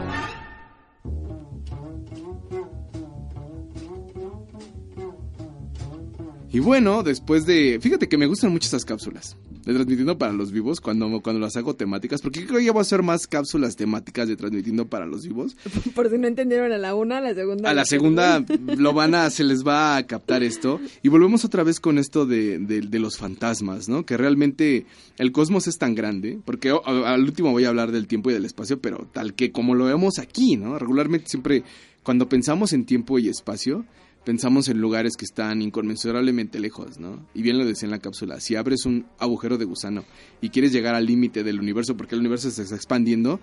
Y 6.50 6.58
bueno, 6.58 7.04
después 7.04 7.46
de... 7.46 7.78
Fíjate 7.80 8.10
que 8.10 8.18
me 8.18 8.26
gustan 8.26 8.52
mucho 8.52 8.66
estas 8.66 8.84
cápsulas 8.84 9.38
de 9.66 9.74
transmitiendo 9.74 10.18
para 10.18 10.34
los 10.34 10.52
vivos 10.52 10.82
cuando, 10.82 11.22
cuando 11.22 11.40
las 11.40 11.56
hago 11.56 11.76
temáticas, 11.76 12.22
porque 12.22 12.46
creo 12.46 12.60
que 12.60 12.66
ya 12.66 12.72
voy 12.72 12.80
a 12.80 12.82
hacer 12.82 13.02
más 13.04 13.28
cápsulas 13.28 13.76
temáticas 13.76 14.28
de 14.28 14.36
transmitiendo 14.36 14.88
para 14.88 15.06
los 15.06 15.24
vivos. 15.24 15.56
Por 15.96 16.10
si 16.10 16.18
no 16.18 16.28
entendieron 16.28 16.72
a 16.72 16.78
la 16.78 16.96
una, 16.96 17.20
a 17.20 17.22
la 17.22 17.34
segunda. 17.34 17.70
A 17.70 17.74
la 17.74 17.86
segunda 17.86 18.46
lo 18.78 18.94
van 18.94 19.16
a, 19.16 19.30
se 19.30 19.44
les 19.44 19.66
va 19.66 19.98
a 19.98 20.04
captar 20.06 20.44
esto. 20.44 20.80
Y 21.02 21.10
volvemos 21.10 21.46
otra 21.46 21.64
vez 21.64 21.80
con 21.80 21.98
esto 21.98 22.26
de, 22.26 22.60
de, 22.60 23.00
los 23.00 23.18
fantasmas, 23.18 23.90
¿no? 23.90 24.06
Que 24.06 24.18
realmente 24.18 24.86
el 25.18 25.32
cosmos 25.32 25.68
es 25.68 25.78
tan 25.78 25.96
grande, 25.96 26.40
porque 26.46 26.74
al 26.86 27.22
último 27.22 27.52
voy 27.52 27.66
a 27.66 27.70
hablar 27.70 27.92
del 27.92 28.08
tiempo 28.08 28.30
y 28.30 28.34
del 28.34 28.46
espacio, 28.46 28.80
pero 28.80 29.08
tal 29.12 29.34
que 29.34 29.52
como 29.52 29.76
lo 29.76 29.86
vemos 29.86 30.20
aquí, 30.20 30.56
¿no? 30.56 30.80
Regularmente 30.80 31.30
siempre 31.30 31.64
cuando 32.04 32.30
pensamos 32.30 32.74
en 32.74 32.86
tiempo 32.86 33.18
y 33.20 33.30
espacio, 33.30 33.86
pensamos 34.24 34.70
en 34.70 34.80
lugares 34.80 35.16
que 35.18 35.26
están 35.26 35.62
inconmensurablemente 35.62 36.60
lejos, 36.60 37.00
¿no? 37.00 37.26
Y 37.34 37.42
bien 37.42 37.58
lo 37.58 37.66
decía 37.66 37.88
en 37.88 37.92
la 37.92 38.00
cápsula, 38.00 38.40
si 38.40 38.56
abres 38.56 38.86
un 38.86 39.06
agujero 39.20 39.58
de 39.58 39.66
gusano 39.66 40.06
y 40.42 40.50
quieres 40.50 40.72
llegar 40.72 40.96
al 40.96 41.06
límite 41.06 41.44
del 41.44 41.60
universo 41.60 41.98
porque 41.98 42.16
el 42.16 42.22
universo 42.22 42.50
se 42.52 42.64
está 42.64 42.76
expandiendo, 42.76 43.40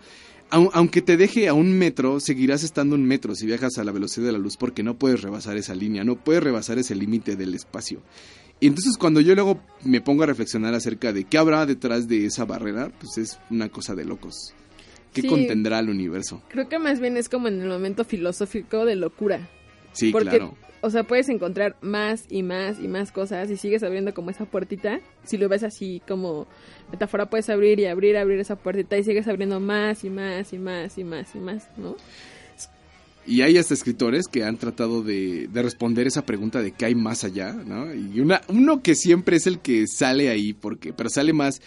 aunque 0.51 1.03
te 1.03 1.17
deje 1.17 1.49
a 1.49 1.55
un 1.55 1.79
metro, 1.79 2.19
seguirás 2.19 2.65
estando 2.65 2.97
un 2.97 3.05
metro 3.05 3.35
si 3.35 3.47
viajas 3.47 3.79
a 3.79 3.85
la 3.85 3.93
velocidad 3.93 4.27
de 4.27 4.33
la 4.33 4.39
luz 4.39 4.57
porque 4.57 4.83
no 4.83 4.99
puedes 4.99 5.23
rebasar 5.23 5.57
esa 5.57 5.75
línea, 5.75 6.03
no 6.03 6.17
puedes 6.17 6.43
rebasar 6.43 6.79
ese 6.79 6.95
límite 6.95 7.37
del 7.37 7.55
espacio. 7.55 8.03
Y 8.59 8.67
entonces 8.67 8.97
cuando 8.99 9.21
yo 9.21 9.35
luego 9.35 9.61
me 9.85 10.01
pongo 10.01 10.25
a 10.25 10.27
reflexionar 10.27 10.75
acerca 10.75 11.13
de 11.13 11.25
qué 11.25 11.39
habrá 11.39 11.65
detrás 11.67 12.09
de 12.09 12.27
esa 12.27 12.45
barrera, 12.45 12.91
pues 12.99 13.17
es 13.19 13.39
una 13.51 13.69
cosa 13.69 13.95
de 13.95 14.05
locos. 14.05 14.55
¿Qué 15.13 15.27
contendrá 15.27 15.81
el 15.81 15.89
universo? 15.89 16.43
Creo 16.49 16.69
que 16.69 16.79
más 16.79 17.01
bien 17.01 17.17
es 17.17 17.29
como 17.29 17.49
en 17.49 17.61
el 17.61 17.69
momento 17.69 18.05
filosófico 18.05 18.85
de 18.85 18.95
locura. 18.97 19.49
Sí, 19.93 20.13
claro 20.13 20.57
o 20.83 20.91
sea, 20.91 21.05
puedes 21.05 21.29
encontrar 21.29 21.77
más 21.81 22.25
y 22.29 22.43
más 22.43 22.79
y 22.81 22.89
más 22.89 23.13
cosas 23.13 23.51
y 23.51 23.57
sigues 23.57 23.83
abriendo 23.83 24.15
como 24.15 24.31
esa 24.31 24.47
puertita. 24.47 25.01
Si 25.25 25.37
lo 25.37 25.49
ves 25.49 25.63
así 25.63 26.01
como 26.09 26.47
metáfora, 26.91 27.29
puedes 27.29 27.51
abrir 27.51 27.79
y 27.81 27.87
abrir, 27.87 28.17
abrir 28.17 28.41
esa 28.41 28.57
puertita 28.57 28.97
y 28.97 29.05
sigues 29.05 29.29
abriendo 29.29 29.61
más 29.61 30.05
y 30.05 30.11
más 30.11 30.53
y 30.53 30.59
más 30.59 30.97
y 30.97 31.05
más 31.05 31.35
y 31.35 31.39
más, 31.39 31.69
¿no? 31.77 31.97
Y 33.27 33.43
hay 33.43 33.59
hasta 33.59 33.75
escritores 33.75 34.27
que 34.27 34.45
han 34.45 34.57
tratado 34.57 35.03
de, 35.03 35.47
de 35.49 35.63
responder 35.63 36.07
esa 36.07 36.25
pregunta 36.25 36.63
de 36.63 36.73
qué 36.73 36.87
hay 36.87 36.95
más 36.95 37.23
allá, 37.23 37.53
¿no? 37.53 37.95
Y 37.95 38.21
una, 38.21 38.41
uno 38.49 38.83
que 38.83 38.95
siempre 38.95 39.37
es 39.37 39.47
el 39.47 39.61
que 39.61 39.85
sale 39.87 40.31
ahí, 40.31 40.53
porque, 40.53 40.93
pero 40.93 41.11
sale 41.11 41.33
más... 41.33 41.61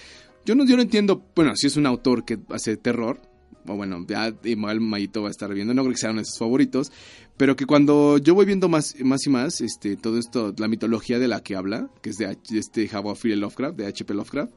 Yo 0.45 0.55
no, 0.55 0.65
yo 0.65 0.75
no 0.75 0.81
entiendo, 0.81 1.23
bueno, 1.35 1.53
si 1.55 1.67
es 1.67 1.77
un 1.77 1.85
autor 1.85 2.25
que 2.25 2.37
hace 2.49 2.75
terror, 2.75 3.21
o 3.67 3.75
bueno, 3.75 4.05
ya 4.07 4.33
igual 4.43 4.81
Mayito 4.81 5.21
va 5.21 5.29
a 5.29 5.31
estar 5.31 5.53
viendo, 5.53 5.73
no 5.73 5.83
creo 5.83 5.93
que 5.93 5.99
sean 5.99 6.17
de 6.17 6.25
sus 6.25 6.37
favoritos, 6.37 6.91
pero 7.37 7.55
que 7.55 7.65
cuando 7.65 8.17
yo 8.17 8.35
voy 8.35 8.45
viendo 8.45 8.69
más, 8.69 8.95
más 9.01 9.25
y 9.25 9.29
más, 9.29 9.61
este, 9.61 9.95
todo 9.95 10.19
esto, 10.19 10.53
la 10.57 10.67
mitología 10.67 11.19
de 11.19 11.27
la 11.27 11.41
que 11.41 11.55
habla, 11.55 11.89
que 12.01 12.11
es 12.11 12.17
de 12.17 12.37
este 12.51 12.89
How 12.95 13.15
I 13.23 13.35
Lovecraft, 13.35 13.77
de 13.77 13.87
H.P. 13.87 14.13
Lovecraft, 14.13 14.53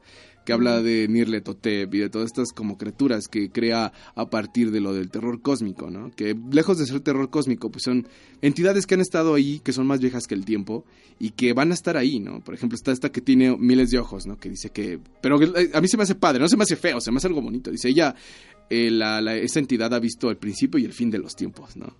que 0.46 0.52
habla 0.52 0.80
de 0.80 1.08
Nirletotep 1.08 1.92
y 1.92 1.98
de 1.98 2.08
todas 2.08 2.26
estas 2.26 2.52
como 2.52 2.78
criaturas 2.78 3.26
que 3.26 3.50
crea 3.50 3.92
a 4.14 4.30
partir 4.30 4.70
de 4.70 4.80
lo 4.80 4.94
del 4.94 5.10
terror 5.10 5.42
cósmico, 5.42 5.90
¿no? 5.90 6.12
Que 6.12 6.36
lejos 6.52 6.78
de 6.78 6.86
ser 6.86 7.00
terror 7.00 7.30
cósmico, 7.30 7.70
pues 7.70 7.82
son 7.82 8.06
entidades 8.42 8.86
que 8.86 8.94
han 8.94 9.00
estado 9.00 9.34
ahí, 9.34 9.60
que 9.64 9.72
son 9.72 9.88
más 9.88 9.98
viejas 9.98 10.28
que 10.28 10.36
el 10.36 10.44
tiempo 10.44 10.84
y 11.18 11.30
que 11.30 11.52
van 11.52 11.72
a 11.72 11.74
estar 11.74 11.96
ahí, 11.96 12.20
¿no? 12.20 12.40
Por 12.40 12.54
ejemplo, 12.54 12.76
está 12.76 12.92
esta 12.92 13.10
que 13.10 13.20
tiene 13.20 13.56
miles 13.56 13.90
de 13.90 13.98
ojos, 13.98 14.26
¿no? 14.26 14.38
Que 14.38 14.48
dice 14.48 14.70
que... 14.70 15.00
Pero 15.20 15.36
a 15.74 15.80
mí 15.80 15.88
se 15.88 15.96
me 15.96 16.04
hace 16.04 16.14
padre, 16.14 16.38
no 16.38 16.48
se 16.48 16.56
me 16.56 16.62
hace 16.62 16.76
feo, 16.76 17.00
se 17.00 17.10
me 17.10 17.16
hace 17.16 17.26
algo 17.26 17.42
bonito. 17.42 17.72
Dice, 17.72 17.88
ella, 17.88 18.14
eh, 18.70 18.90
la, 18.92 19.34
esa 19.34 19.58
entidad 19.58 19.92
ha 19.94 19.98
visto 19.98 20.30
el 20.30 20.36
principio 20.36 20.78
y 20.78 20.84
el 20.84 20.92
fin 20.92 21.10
de 21.10 21.18
los 21.18 21.34
tiempos, 21.34 21.76
¿no? 21.76 21.96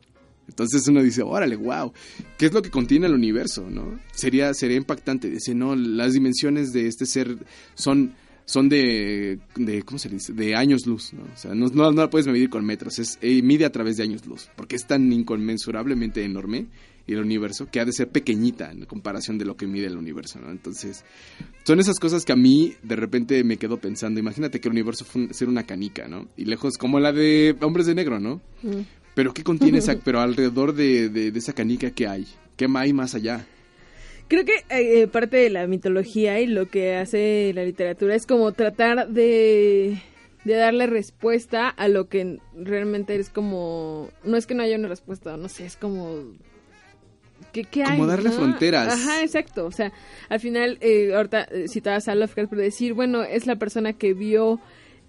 Entonces 0.48 0.86
uno 0.88 1.02
dice, 1.02 1.22
órale, 1.22 1.56
wow, 1.56 1.92
¿qué 2.38 2.46
es 2.46 2.52
lo 2.52 2.62
que 2.62 2.70
contiene 2.70 3.06
el 3.06 3.14
universo, 3.14 3.68
no? 3.68 3.98
Sería, 4.12 4.54
sería 4.54 4.76
impactante. 4.76 5.30
Dice, 5.30 5.54
no, 5.54 5.74
las 5.74 6.12
dimensiones 6.12 6.72
de 6.72 6.86
este 6.86 7.06
ser 7.06 7.36
son, 7.74 8.14
son 8.44 8.68
de, 8.68 9.40
de, 9.56 9.82
¿cómo 9.82 9.98
se 9.98 10.08
dice? 10.08 10.32
De 10.32 10.54
años 10.54 10.86
luz, 10.86 11.12
¿no? 11.12 11.22
O 11.22 11.36
sea, 11.36 11.54
no, 11.54 11.66
no, 11.68 11.90
la 11.90 12.10
puedes 12.10 12.26
medir 12.26 12.48
con 12.48 12.64
metros, 12.64 12.98
es, 12.98 13.18
eh, 13.20 13.42
mide 13.42 13.64
a 13.64 13.72
través 13.72 13.96
de 13.96 14.04
años 14.04 14.24
luz, 14.26 14.48
porque 14.56 14.76
es 14.76 14.86
tan 14.86 15.12
inconmensurablemente 15.12 16.24
enorme 16.24 16.66
el 17.06 17.20
universo 17.20 17.68
que 17.70 17.80
ha 17.80 17.84
de 17.84 17.92
ser 17.92 18.08
pequeñita 18.08 18.70
en 18.70 18.84
comparación 18.84 19.38
de 19.38 19.44
lo 19.44 19.56
que 19.56 19.66
mide 19.66 19.86
el 19.86 19.96
universo, 19.96 20.40
¿no? 20.40 20.50
Entonces, 20.50 21.04
son 21.64 21.78
esas 21.78 21.98
cosas 21.98 22.24
que 22.24 22.32
a 22.32 22.36
mí 22.36 22.74
de 22.82 22.96
repente 22.96 23.42
me 23.44 23.58
quedo 23.58 23.78
pensando, 23.78 24.18
imagínate 24.18 24.60
que 24.60 24.68
el 24.68 24.72
universo 24.72 25.04
fue 25.04 25.32
ser 25.32 25.48
una 25.48 25.64
canica, 25.64 26.08
¿no? 26.08 26.28
Y 26.36 26.46
lejos 26.46 26.76
como 26.78 26.98
la 26.98 27.12
de 27.12 27.56
Hombres 27.60 27.86
de 27.86 27.94
Negro, 27.94 28.18
¿no? 28.18 28.40
Mm. 28.62 28.80
Pero 29.16 29.32
¿qué 29.32 29.42
contiene 29.42 29.78
esa, 29.78 29.96
pero 30.04 30.20
alrededor 30.20 30.74
de, 30.74 31.08
de, 31.08 31.36
esa 31.36 31.54
canica 31.54 31.90
que 31.90 32.06
hay? 32.06 32.26
¿Qué 32.56 32.68
hay 32.72 32.92
más 32.92 33.14
allá? 33.14 33.46
Creo 34.28 34.44
que 34.44 34.64
eh, 34.68 35.06
parte 35.06 35.38
de 35.38 35.48
la 35.48 35.66
mitología 35.66 36.38
y 36.38 36.46
lo 36.46 36.68
que 36.68 36.96
hace 36.96 37.50
la 37.54 37.64
literatura 37.64 38.14
es 38.14 38.26
como 38.26 38.52
tratar 38.52 39.08
de, 39.08 40.02
de 40.44 40.54
darle 40.54 40.86
respuesta 40.86 41.68
a 41.68 41.88
lo 41.88 42.08
que 42.08 42.40
realmente 42.54 43.16
es 43.16 43.30
como... 43.30 44.10
No 44.22 44.36
es 44.36 44.46
que 44.46 44.54
no 44.54 44.62
haya 44.62 44.76
una 44.76 44.88
respuesta, 44.88 45.38
no 45.38 45.48
sé, 45.48 45.64
es 45.64 45.76
como... 45.76 46.24
¿Qué, 47.54 47.64
qué 47.64 47.84
hay? 47.84 47.96
Como 47.96 48.06
darle 48.06 48.30
fronteras. 48.30 48.92
Ajá, 48.92 49.22
exacto. 49.22 49.64
O 49.64 49.72
sea, 49.72 49.92
al 50.28 50.40
final, 50.40 50.76
eh, 50.82 51.14
ahorita 51.14 51.44
eh, 51.44 51.68
citabas 51.68 52.08
a 52.08 52.14
Lovecraft 52.14 52.50
por 52.50 52.58
decir, 52.58 52.92
bueno, 52.92 53.22
es 53.22 53.46
la 53.46 53.56
persona 53.56 53.94
que 53.94 54.12
vio 54.12 54.60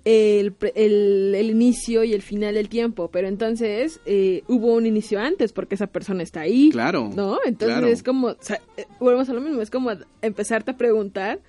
el, 0.08 0.56
el, 0.76 1.50
inicio 1.50 2.06
y 2.06 2.14
el 2.14 2.22
final 2.22 2.54
del 2.54 2.70
tiempo, 2.70 3.10
pero 3.12 3.28
entonces 3.28 4.00
eh, 4.06 4.44
hubo 4.48 4.74
un 4.74 4.86
inicio 4.86 5.20
antes 5.20 5.52
porque 5.52 5.76
esa 5.76 5.88
persona 5.88 6.24
está 6.24 6.42
ahí. 6.42 6.70
Claro. 6.70 7.12
¿No? 7.14 7.40
Entonces 7.46 7.92
es 7.92 8.04
como, 8.04 8.28
o 8.28 8.38
sea, 8.40 8.62
eh, 8.78 8.86
volvemos 9.02 9.28
a 9.30 9.34
lo 9.34 9.42
mismo, 9.42 9.62
es 9.62 9.70
como 9.70 9.92
empezarte 10.22 10.72
a 10.72 10.78
preguntar 10.78 11.42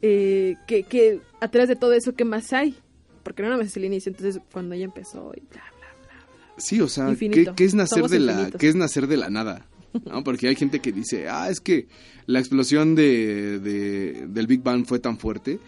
eh, 0.00 0.56
que, 0.66 1.20
atrás 1.40 1.68
de 1.68 1.76
todo 1.76 1.92
eso, 1.92 2.14
¿qué 2.14 2.24
más 2.24 2.54
hay? 2.54 2.74
Porque 3.22 3.42
no 3.42 3.48
nada 3.48 3.60
más 3.60 3.70
es 3.70 3.76
el 3.76 3.84
inicio, 3.84 4.10
entonces 4.10 4.40
cuando 4.50 4.74
ya 4.74 4.86
empezó 4.86 5.32
y 5.36 5.40
bla, 5.40 5.62
bla, 5.78 5.88
bla, 6.06 6.24
bla. 6.24 6.54
Sí, 6.56 6.80
o 6.80 6.88
sea, 6.88 7.14
¿qué, 7.14 7.64
es 7.64 7.74
nacer 7.74 8.04
de 8.04 8.18
la, 8.18 8.50
¿qué 8.50 8.68
es 8.68 8.76
nacer 8.76 9.08
de 9.08 9.18
la 9.18 9.28
nada? 9.28 9.66
¿no? 10.06 10.24
Porque 10.24 10.48
hay 10.48 10.56
gente 10.56 10.80
que 10.80 10.90
dice, 10.90 11.28
ah, 11.28 11.50
es 11.50 11.60
que 11.60 11.86
la 12.24 12.38
explosión 12.38 12.94
de, 12.94 13.58
de, 13.58 14.26
del 14.26 14.46
Big 14.46 14.62
Bang 14.62 14.86
fue 14.86 15.00
tan 15.00 15.18
fuerte 15.18 15.58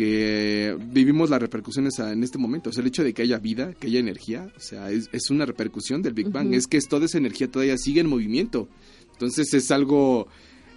que 0.00 0.78
vivimos 0.80 1.28
las 1.28 1.42
repercusiones 1.42 1.98
en 1.98 2.24
este 2.24 2.38
momento. 2.38 2.70
O 2.70 2.72
sea, 2.72 2.80
el 2.80 2.86
hecho 2.86 3.04
de 3.04 3.12
que 3.12 3.20
haya 3.20 3.36
vida, 3.36 3.74
que 3.78 3.88
haya 3.88 4.00
energía, 4.00 4.50
o 4.56 4.58
sea, 4.58 4.90
es, 4.90 5.10
es 5.12 5.28
una 5.28 5.44
repercusión 5.44 6.00
del 6.00 6.14
Big 6.14 6.30
Bang. 6.30 6.54
Es 6.54 6.66
que 6.66 6.80
toda 6.80 7.04
esa 7.04 7.18
energía 7.18 7.50
todavía 7.50 7.76
sigue 7.76 8.00
en 8.00 8.06
movimiento. 8.06 8.66
Entonces 9.12 9.52
es 9.52 9.70
algo, 9.70 10.26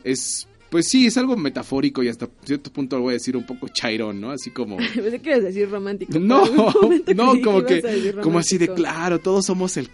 es 0.03 0.45
pues 0.69 0.89
sí, 0.89 1.05
es 1.05 1.15
algo 1.17 1.37
metafórico 1.37 2.03
y 2.03 2.09
hasta 2.09 2.27
cierto 2.43 2.73
punto 2.73 2.97
lo 2.97 3.03
voy 3.03 3.11
a 3.11 3.13
decir 3.13 3.37
un 3.37 3.45
poco 3.45 3.67
chairón, 3.69 4.19
¿no? 4.19 4.31
Así 4.31 4.49
como... 4.49 4.75
Pensé 4.95 5.19
que 5.19 5.29
ibas 5.29 5.41
a 5.41 5.43
decir 5.43 5.69
romántico. 5.69 6.19
No, 6.19 6.45
no, 7.15 7.41
como 7.41 7.63
que, 7.63 8.13
como 8.21 8.39
así 8.39 8.57
de 8.57 8.73
claro, 8.73 9.19
todos 9.19 9.45
somos 9.45 9.77
el 9.77 9.89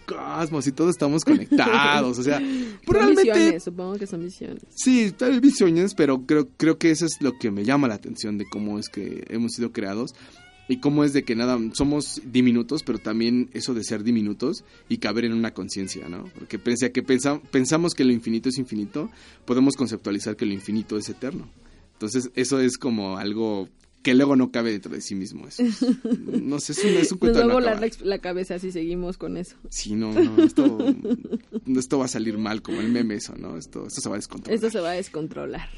y 0.66 0.72
todos 0.72 0.92
estamos 0.92 1.26
conectados, 1.26 2.18
o 2.18 2.24
sea, 2.24 2.40
realmente... 2.88 3.60
Supongo 3.60 3.96
que 3.96 4.08
son 4.08 4.24
visiones. 4.24 4.64
Sí, 4.76 5.14
hay 5.20 5.40
visiones, 5.40 5.94
pero 5.94 6.26
creo, 6.26 6.48
creo 6.58 6.78
que 6.78 6.92
eso 6.92 7.06
es 7.06 7.22
lo 7.22 7.38
que 7.38 7.52
me 7.52 7.66
llama 7.66 7.88
la 7.88 7.96
atención 7.96 8.38
de 8.38 8.46
cómo 8.46 8.80
es 8.80 8.90
que 8.90 9.26
hemos 9.30 9.54
sido 9.54 9.72
creados 9.72 10.14
y 10.70 10.78
cómo 10.78 11.04
es 11.04 11.14
de 11.14 11.24
que 11.24 11.36
nada, 11.36 11.58
somos 11.74 12.22
diminutos, 12.24 12.84
pero 12.84 13.00
también 13.00 13.50
eso 13.54 13.74
de 13.74 13.84
ser 13.84 14.04
diminutos 14.04 14.64
y 14.88 15.00
caber 15.00 15.26
en 15.26 15.34
una 15.34 15.52
conciencia, 15.52 16.08
¿no? 16.08 16.26
Porque 16.36 16.60
pese 16.60 16.86
a 16.86 16.92
que 16.92 17.02
pensamos 17.02 17.94
que 17.96 18.06
lo 18.06 18.14
infinito 18.14 18.50
es 18.50 18.58
infinito, 18.60 19.10
podemos 19.46 19.76
conceptualizar 19.76 20.36
que 20.36 20.46
lo 20.46 20.54
infinito 20.54 20.98
es 20.98 21.10
eterno. 21.10 21.50
Entonces, 21.94 22.30
eso 22.36 22.60
es 22.60 22.78
como 22.78 23.18
algo 23.18 23.68
que 24.02 24.14
luego 24.14 24.36
no 24.36 24.52
cabe 24.52 24.72
dentro 24.72 24.94
de 24.94 25.02
sí 25.02 25.16
mismo. 25.16 25.48
Eso. 25.48 25.64
No 26.42 26.60
sé, 26.60 26.72
es 26.72 26.84
un, 26.84 26.92
es 26.92 27.12
un 27.12 27.18
cuento 27.18 27.40
Nos 27.40 27.50
va 27.50 27.60
a 27.60 27.60
de 27.60 27.66
no 27.66 27.76
volar 27.76 27.82
la, 27.82 28.06
la 28.06 28.20
cabeza 28.20 28.60
si 28.60 28.72
seguimos 28.72 29.18
con 29.18 29.38
eso. 29.38 29.56
Sí, 29.70 29.94
no, 29.96 30.14
no, 30.14 30.44
esto, 30.44 30.78
esto 31.68 32.00
va 32.00 32.06
a 32.06 32.10
salir 32.10 32.38
mal 32.38 32.62
como 32.62 32.80
el 32.80 32.90
meme 32.90 33.16
eso, 33.16 33.36
¿no? 33.36 33.58
Esto, 33.58 33.88
esto 33.88 34.02
se 34.02 34.10
va 34.10 34.16
a 34.16 34.20
descontrolar. 34.20 34.56
Esto 34.56 34.70
se 34.70 34.80
va 34.80 34.92
a 34.92 34.94
descontrolar. 34.94 35.70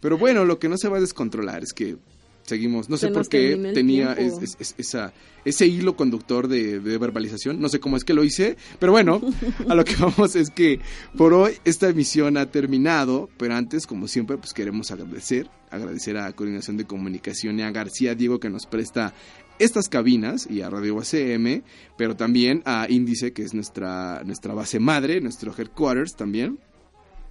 Pero 0.00 0.18
bueno, 0.18 0.44
lo 0.44 0.58
que 0.58 0.68
no 0.68 0.76
se 0.76 0.88
va 0.88 0.98
a 0.98 1.00
descontrolar 1.00 1.62
es 1.62 1.72
que 1.72 1.96
seguimos, 2.44 2.88
no 2.88 2.96
sé 2.96 3.08
por 3.08 3.28
qué 3.28 3.56
tenía 3.74 4.14
tiempo. 4.14 4.40
es- 4.42 4.50
es- 4.52 4.56
es- 4.60 4.74
esa, 4.78 5.12
ese 5.44 5.66
hilo 5.66 5.96
conductor 5.96 6.48
de, 6.48 6.80
de 6.80 6.98
verbalización, 6.98 7.60
no 7.60 7.68
sé 7.68 7.80
cómo 7.80 7.96
es 7.96 8.04
que 8.04 8.14
lo 8.14 8.24
hice, 8.24 8.56
pero 8.78 8.92
bueno, 8.92 9.20
a 9.68 9.74
lo 9.74 9.84
que 9.84 9.96
vamos 9.96 10.36
es 10.36 10.50
que 10.50 10.80
por 11.16 11.34
hoy 11.34 11.54
esta 11.64 11.88
emisión 11.88 12.36
ha 12.36 12.50
terminado, 12.50 13.28
pero 13.36 13.54
antes, 13.54 13.86
como 13.86 14.08
siempre, 14.08 14.36
pues 14.38 14.52
queremos 14.52 14.90
agradecer, 14.90 15.48
agradecer 15.70 16.16
a 16.18 16.32
Coordinación 16.32 16.76
de 16.76 16.84
Comunicación 16.86 17.58
y 17.58 17.62
a 17.62 17.70
García 17.70 18.14
Diego 18.14 18.38
que 18.40 18.50
nos 18.50 18.66
presta 18.66 19.14
estas 19.58 19.88
cabinas 19.88 20.48
y 20.50 20.62
a 20.62 20.70
Radio 20.70 20.98
ACM, 20.98 21.62
pero 21.96 22.16
también 22.16 22.62
a 22.64 22.86
Índice, 22.88 23.32
que 23.32 23.42
es 23.42 23.54
nuestra, 23.54 24.22
nuestra 24.24 24.54
base 24.54 24.80
madre, 24.80 25.20
nuestro 25.20 25.54
headquarters 25.56 26.16
también 26.16 26.58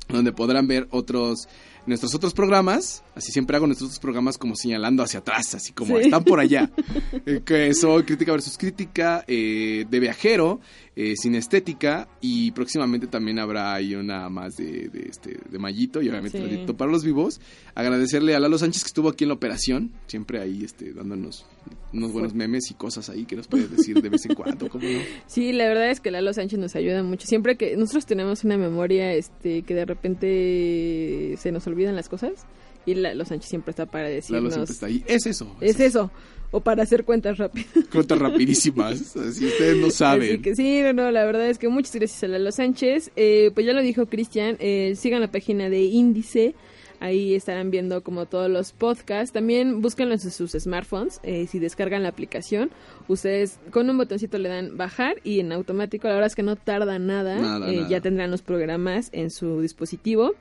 donde 0.09 0.34
podrán 0.34 0.68
ver 0.68 0.88
otros 0.91 1.47
nuestros 1.86 2.14
otros 2.16 2.34
programas, 2.34 3.04
así 3.16 3.32
siempre 3.32 3.56
hago 3.58 3.66
nuestros 3.68 3.90
otros 3.90 4.00
programas 4.00 4.38
como 4.38 4.56
señalando 4.56 5.02
hacia 5.04 5.20
atrás, 5.20 5.56
así 5.56 5.74
como 5.74 5.98
Sí. 5.98 6.04
están 6.06 6.24
por 6.24 6.40
allá, 6.40 6.70
Eh, 7.26 7.42
que 7.46 7.74
soy 7.74 8.04
Crítica 8.04 8.32
versus 8.32 8.58
Crítica, 8.58 9.24
eh, 9.28 9.86
de 9.90 10.00
Viajero, 10.00 10.60
eh, 11.02 11.16
Sin 11.16 11.36
Estética, 11.36 12.08
y 12.22 12.52
próximamente 12.52 13.08
también 13.08 13.39
habrá 13.39 13.74
ahí 13.74 13.95
una 13.95 14.30
más 14.30 14.56
de, 14.58 14.89
de 14.89 15.08
este, 15.10 15.38
de 15.49 15.60
Mallito, 15.60 16.02
y 16.02 16.10
obviamente 16.10 16.39
Sí. 16.41 16.74
Para 16.78 16.91
los 16.91 17.04
vivos, 17.04 17.39
agradecerle 17.76 18.36
a 18.36 18.39
Lalo 18.39 18.58
Sánchez 18.58 18.84
que 18.84 18.88
estuvo 18.88 19.10
aquí 19.10 19.24
en 19.24 19.30
la 19.30 19.34
operación, 19.36 19.91
siempre 20.08 20.39
ahí 20.39 20.64
este, 20.64 20.93
dándonos 20.93 21.45
unos 21.93 22.12
buenos 22.12 22.34
memes 22.34 22.70
y 22.72 22.74
cosas 22.74 23.10
ahí 23.10 23.26
que 23.26 23.36
nos 23.36 23.47
puede 23.47 23.68
decir 23.68 24.02
de 24.02 24.10
vez 24.10 24.26
en 24.26 24.36
cuando, 24.36 24.70
¿cómo 24.70 24.88
no? 24.88 24.99
Sí, 25.28 25.52
la 25.54 25.68
verdad 25.68 25.89
es 25.89 25.99
que 25.99 26.12
Lalo 26.12 26.34
Sánchez 26.34 26.60
nos 26.60 26.76
ayuda 26.76 27.04
mucho. 27.04 27.28
Siempre 27.28 27.58
que 27.58 27.76
nosotros 27.76 28.06
tenemos 28.06 28.43
una 28.43 28.58
memoria 28.58 29.14
este 29.14 29.64
que 29.64 29.74
de 29.74 29.86
repente 29.86 31.36
se 31.38 31.52
nos 31.52 31.66
olvidan 31.68 31.95
las 31.95 32.10
cosas 32.10 32.45
y 32.86 32.96
Lalo 32.96 33.26
Sánchez 33.26 33.50
siempre 33.50 33.72
está 33.72 33.86
para 33.86 34.06
Lalo 34.06 34.16
decirnos 34.16 34.54
siempre 34.54 34.74
está 34.74 34.86
ahí, 34.88 35.04
es 35.08 35.26
eso, 35.26 35.56
es 35.62 35.80
eso 35.80 36.12
o 36.52 36.60
para 36.60 36.84
hacer 36.84 37.06
cuentas 37.06 37.38
rápidas. 37.38 37.70
cuentas 37.92 38.20
rapidísimas, 38.20 39.16
así 39.16 39.46
ustedes 39.46 39.78
no 39.78 39.90
saben. 39.90 40.34
Así 40.34 40.42
que 40.42 40.56
sí, 40.56 40.82
no, 40.84 40.94
no, 40.94 41.12
la 41.12 41.26
verdad 41.26 41.50
es 41.50 41.58
que 41.58 41.70
muchas 41.70 41.96
gracias 41.96 42.24
a 42.24 42.28
Lalo 42.28 42.52
Sánchez. 42.52 43.12
Eh, 43.16 43.52
pues 43.54 43.66
ya 43.66 43.74
lo 43.74 43.82
dijo 43.82 44.06
Cristian, 44.06 44.58
eh, 44.60 44.94
sigan 44.98 45.22
la 45.22 45.32
página 45.32 45.70
de 45.70 45.82
Índice. 45.82 46.54
Ahí 47.02 47.34
estarán 47.36 47.72
viendo 47.72 48.02
como 48.04 48.28
todos 48.28 48.49
los 48.49 48.72
podcasts. 48.72 49.34
También 49.34 49.82
búsquenlo 49.82 50.14
en 50.14 50.20
sus, 50.20 50.52
smartphones. 50.52 51.20
eh, 51.24 51.47
si 51.47 51.60
descargan 51.60 52.04
la 52.04 52.10
aplicación, 52.10 52.70
ustedes 53.08 53.60
con 53.72 53.89
un 53.89 53.97
botoncito 53.97 54.38
le 54.38 54.47
dan 54.47 54.78
bajar 54.78 55.18
y 55.24 55.39
en 55.41 55.52
automático, 55.52 56.08
la 56.08 56.14
verdad 56.14 56.28
es 56.28 56.36
que 56.36 56.43
no 56.43 56.56
tarda 56.56 56.99
nada. 56.99 57.36
Nada, 57.39 57.70
eh, 57.70 57.76
nada. 57.78 57.89
Ya 57.89 58.02
tendrán 58.02 58.32
los 58.32 58.41
programas 58.43 59.10
en 59.12 59.32
su 59.32 59.62
dispositivo. 59.62 60.36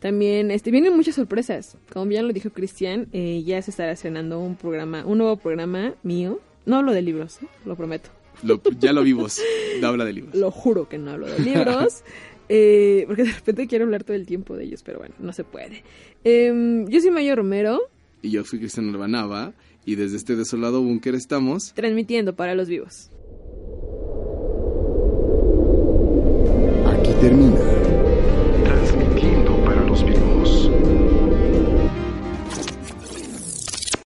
También 0.00 0.50
este, 0.50 0.70
vienen 0.70 0.96
muchas 0.96 1.14
sorpresas. 1.16 1.76
Como 1.92 2.06
bien 2.06 2.26
lo 2.26 2.32
dijo 2.32 2.50
Cristian, 2.50 3.08
eh, 3.12 3.42
ya 3.44 3.60
se 3.62 3.70
estará 3.70 3.92
estrenando 3.92 4.40
un 4.40 4.56
programa, 4.56 5.04
un 5.04 5.18
nuevo 5.18 5.36
programa 5.36 5.94
mío. 6.02 6.40
No 6.66 6.76
hablo 6.76 6.92
de 6.92 7.02
libros, 7.02 7.42
¿eh? 7.42 7.46
lo 7.64 7.76
prometo. 7.76 8.10
Lo- 8.42 8.60
ya 8.78 8.92
lo 8.92 9.02
vimos, 9.02 9.40
habla 9.82 10.04
de 10.04 10.12
libros. 10.12 10.34
Lo 10.40 10.50
juro 10.52 10.88
que 10.88 10.96
no 10.96 11.10
hablo 11.10 11.26
de 11.26 11.38
libros. 11.40 12.02
eh, 12.48 13.04
porque 13.06 13.24
de 13.24 13.32
repente 13.32 13.66
quiero 13.66 13.84
hablar 13.84 14.04
todo 14.04 14.16
el 14.16 14.26
tiempo 14.26 14.56
de 14.56 14.64
ellos, 14.64 14.82
pero 14.82 14.98
bueno, 14.98 15.14
no 15.18 15.32
se 15.32 15.44
puede. 15.44 15.82
Em, 16.24 16.86
yo 16.88 17.00
soy 17.00 17.10
Mayo 17.10 17.36
Romero, 17.36 17.80
Y 18.22 18.30
yo 18.30 18.44
fui 18.44 18.58
Cristian 18.58 18.88
Urbanava 18.88 19.52
y 19.84 19.94
desde 19.94 20.16
este 20.16 20.34
desolado 20.36 20.82
búnker 20.82 21.14
estamos. 21.14 21.72
transmitiendo 21.74 22.34
para 22.34 22.54
los 22.54 22.68
vivos. 22.68 23.10
Aquí 26.86 27.12
termina 27.20 27.77